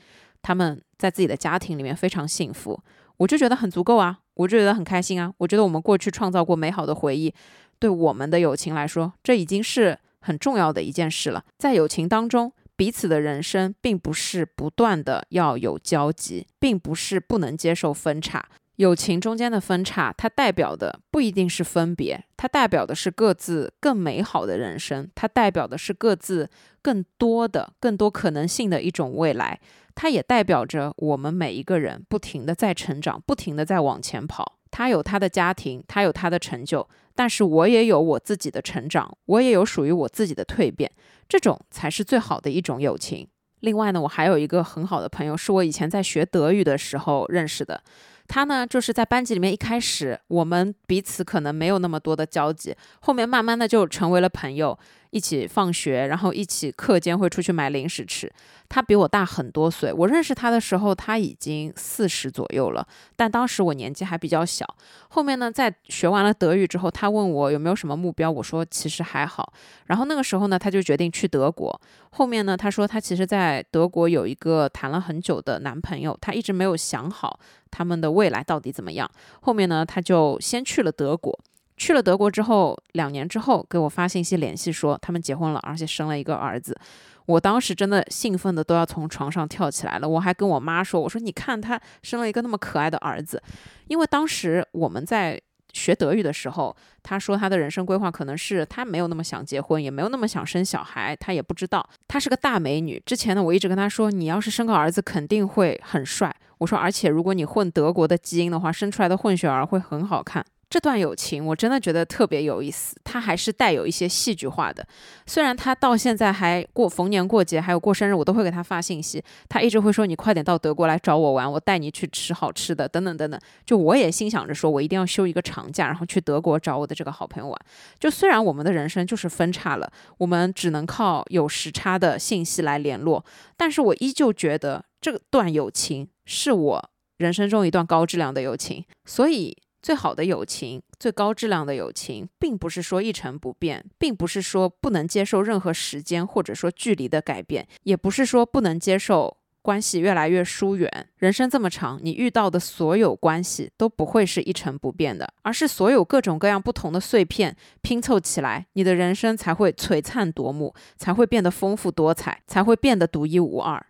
[0.43, 2.79] 他们在自己的家庭里面非常幸福，
[3.17, 5.33] 我就觉得很足够啊，我就觉得很开心啊。
[5.39, 7.33] 我觉得我们过去创造过美好的回忆，
[7.79, 11.45] 对我们的友情来说，这已经是很重要的一件事了。
[11.59, 18.49] 在友情当中，彼此的人生并不是不断的要有交集，并不是不能接受分岔。
[18.77, 26.51] 友情中间的分叉，它代表的不一定是分别，它代表的是各自更美好的人生，它代表的是各自
[26.83, 29.59] 更多的、更多可能性的一种未来。
[29.95, 34.56] 它也代表着我们每一个人不停的在成长，不停的在往前跑。
[34.77, 40.93] 他有他的家庭，他有他的成就，但是我也有我自己的成长，我也有属于我自己的蜕变。
[41.27, 43.27] 这种才是最好的一种友情。
[43.61, 47.83] 另外呢，我还有一个很好的朋友，是我以前在学德语的时候认识的。
[48.29, 54.79] 他呢，就是在班级里面一开始，我们彼此可能没有那么多的交集，后面慢慢的就成为了朋友。
[55.17, 58.31] 一起放学，然后一起课间会出去买零食吃。
[58.69, 64.67] 他比我大很多岁，我认识他的时候他已经四十左右了，但当时我年纪还比较小。
[65.09, 69.53] 后面呢，在学完了德语之后，他问我有没有什么目标，我说其实还好。
[69.87, 71.81] 然后那个时候呢，他就决定去德国。
[72.11, 77.39] 后面呢，他说他其实在德国有一个谈了很久的男朋友，他一直没有想好
[77.71, 79.11] 他们的未来到底怎么样。
[79.41, 81.39] 后面呢，他就先去了德国。
[81.77, 86.79] 去了德国之后，两年之后给我发信息联系说他们结婚了，而且生了一个儿子。
[87.27, 90.09] 我当时真的兴奋的都要从床上跳起来了。
[90.09, 93.43] 我还跟我妈说：“我说你看他生了一个那么可爱的儿子。”
[93.89, 95.41] 因为当时我们在
[95.73, 101.87] 学德语的时候，他说他的人生规划可能是他没有那么想结婚，也没有那么想生小孩，他也不知道。
[102.07, 103.03] 她是个大美女。
[103.05, 114.85] 之前呢，我一直跟他说：“你要是生个儿子，肯定会很帅。”我说：“而且如果你混德国的基因的话，生出来的混血儿会很好看。”这段友情我真的觉得特别有意思，它还是带有一些戏剧化的。
[115.25, 123.41] 虽然他到现在还过逢年过节，还有过生日，我都会给他发信息，他一直会说你快点到德国来找我玩，我带你去吃好吃的，等等等等。
[123.65, 127.57] 就我也心想着说，我一定要休一个长假，然后去德国找我的这个好朋友玩。
[128.01, 129.89] 就虽然我们的人生就是分叉了，
[130.19, 133.25] 我们只能靠有时差的信息来联络，
[133.57, 139.57] 但是我依旧觉得这段友情是我人生中一段高质量的友情，所以。
[139.87, 150.91] 最好的友情，最高质量的友情，并不是说一成不变，并不是说不能接受任何时间或者说距离的改变，也不是说不能接受关系越来越疏远。
[151.19, 163.87] 人生这么长，你遇到的所有关系都不会是一成不变的，而是所有各种各样不同的碎片拼凑起来，你的人生才会璀璨夺目，才会变得丰富多彩，才会变得独一无二。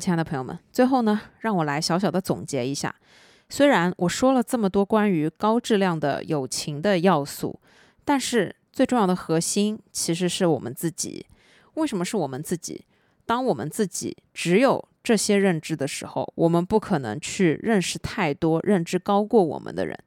[0.00, 2.94] 亲爱的朋友们，最后呢，让我来小小的总结一下。
[3.48, 7.60] 虽然我说了这么多关于高质量的友情的要素，
[8.04, 11.26] 但是最重要的核心其实是我们自己。
[11.74, 12.84] 为什么是我们自己？
[13.26, 19.98] 当我们自己只有这些认知的时候，我们不可能去认识太多认知高过我们的人。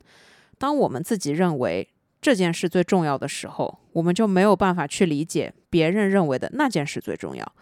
[0.58, 1.88] 当我们自己认为
[2.22, 7.54] 这件事最重要的时候，我们就没有办法去理解别人认为的那件事最重要。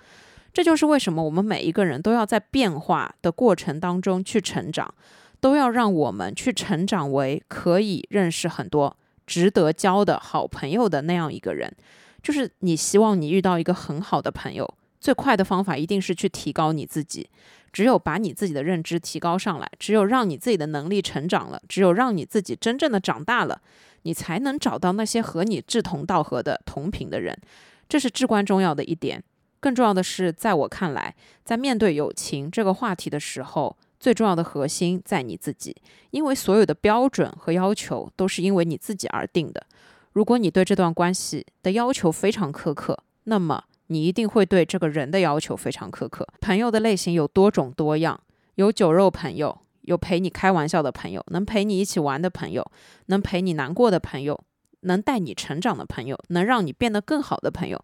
[0.54, 4.94] 这就是为什么我们每一个人都要在变化的过程当中去成长，
[5.40, 8.96] 都要让我们去成长为可以认识很多
[9.26, 11.74] 值得交的好朋友的那样一个人。
[12.22, 17.30] 就是你希望你遇到一个很好的朋友，最快的方法一定是去提高你自己。
[17.74, 23.62] 只有把你自己的认知提高上来，只有让你自己的能力成长了，只有让你自己真正的长大了，
[24.02, 27.34] 你才能找到那些和你志同道合的同频的人。
[27.88, 29.24] 这是至关重要的一点。
[29.62, 35.74] 更重要的是，在我看来，在面对友情这个话题的时候，最重要的核心在你自己，
[36.10, 39.64] 因为所有的标准和要求都是因为你自己而定的。
[40.14, 46.28] 如果你对这段关系的要求非常苛刻，那么你一定会对这个人的要求非常苛刻。
[46.42, 48.20] 朋友的类型有多种多样，
[48.56, 52.70] 有酒肉朋友，有陪你开玩笑的朋友，能陪你一起玩的朋友，
[53.06, 54.44] 能陪你难过的朋友，
[54.82, 57.80] 能带你成长的朋友，能让你变得更好的朋友。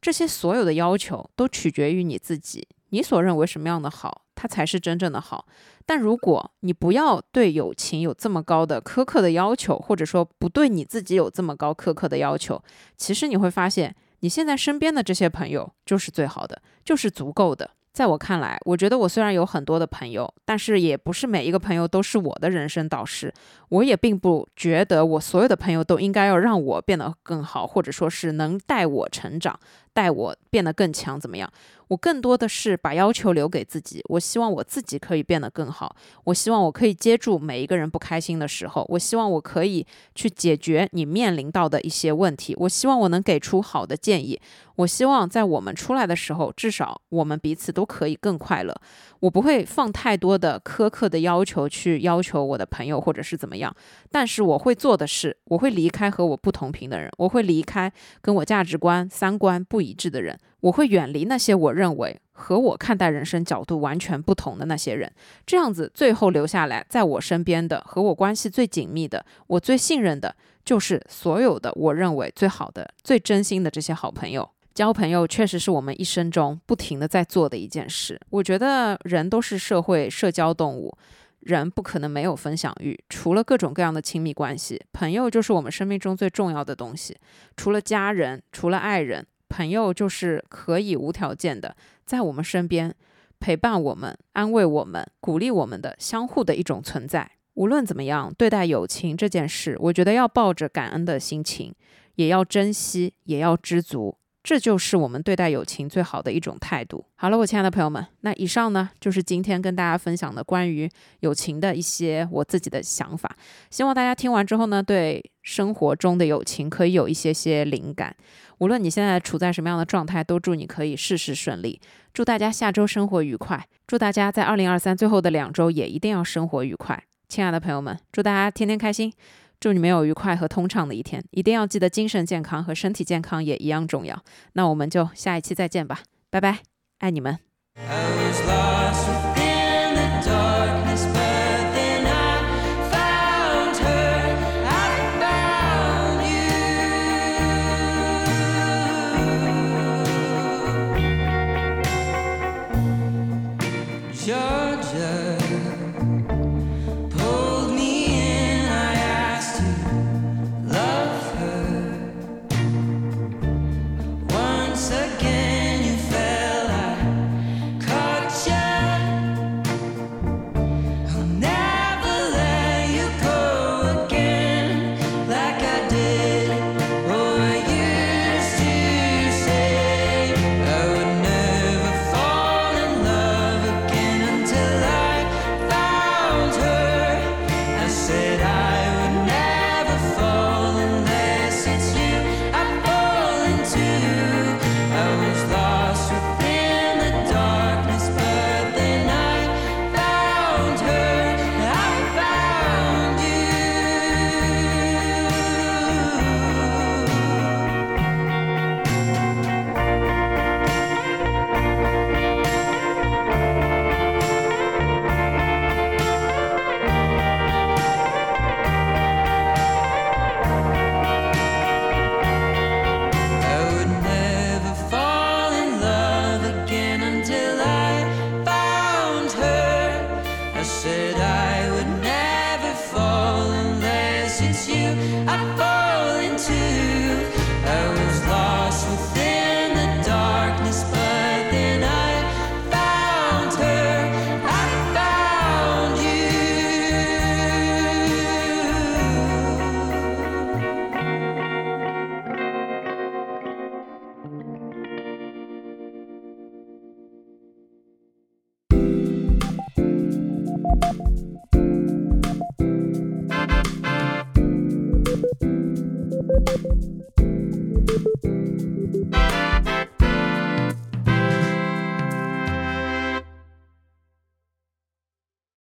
[0.00, 5.46] 这些所有的要求都取决于你自己，你所认为什么样的好，它才是真正的好。
[5.84, 12.62] 但如果你不要对友情有这么高的苛刻的要求，或者说不对你自己有这么高苛刻的要求，
[12.96, 17.70] 其实你会发现，你现在身边的这些朋友就是最好的，就是足够的。
[17.90, 23.32] 在我看来，我觉得我虽然有很多的朋友，但是也不是每一个朋友都是我的人生导师。
[23.70, 29.58] 我也并不觉得我所有的朋友都应该要让我变得更好，或者说是能带我成长。
[29.98, 31.52] 带我变得更强，怎么样？
[31.88, 34.00] 我更多的是把要求留给自己。
[34.10, 35.96] 我希望我自己可以变得更好。
[36.22, 38.86] 我希望我可以接住每一个人不开心的时候。
[38.90, 39.84] 我希望我可以
[40.14, 42.54] 去解决你面临到的一些问题。
[42.58, 44.40] 我希望我能给出好的建议。
[44.76, 48.72] 我希望在我们出来的时候，至少我们彼此都可以更快乐。
[49.20, 53.74] 我不会放太多的苛刻的要求去要求我的朋友或者是怎么样。
[54.10, 65.12] 但是我会做的是，我会离开和我不同频的人，我会离开跟我价值观、三观不一致的人，我会远离那些我认为和我看待人生角度完全不同的那些人。
[65.44, 74.48] 这样子，最后留下来在我身边的、和我关系最紧密的、我最信任的，就是所有的我认为最好的、最真心的这些好朋友。
[74.78, 78.16] 交朋友确实是我们一生中不停的在做的一件事。
[78.30, 80.96] 我觉得人都是社会社交动物。
[81.40, 87.16] 人不可能没有分享欲，除了各种各样的亲密关系，朋友就是我们生命中最重要的东西。
[87.56, 91.74] 除了家人，除了爱人，朋友就是可以无条件的
[92.04, 92.94] 在我们身边
[93.40, 97.28] 陪伴我们、安慰我们、鼓励我们的相互的一种存在。
[97.54, 101.74] 无论怎么样，对待友情这件事，我觉得要抱着感恩的心情，
[102.14, 104.16] 也要珍惜，也要知足。
[104.48, 107.04] 这就是我们对待友情最好的一种态度。
[107.16, 110.88] 好了，我亲爱的朋友们，那以上呢就是今天跟大家分享的关于
[111.20, 113.36] 友情的一些我自己的想法。
[113.68, 118.16] 希望大家听完之后呢，对生活中的友情可以有一些些灵感。
[118.56, 121.78] 无论你现在处在什么样的状态，都祝你可以事事顺利。
[122.14, 123.62] 祝大家下周生活愉快。
[123.86, 127.04] 祝大家在二零二三最后的两周也一定要生活愉快。
[127.28, 129.12] 亲爱的朋友们，祝大家天天开心。
[129.60, 134.22] 祝你们有愉快和通畅的一天，一定要记得精神健康和身体健康也一样重要。
[134.52, 136.00] 那我们就下一期再见吧，
[136.30, 136.60] 拜拜，
[136.98, 137.38] 爱你们。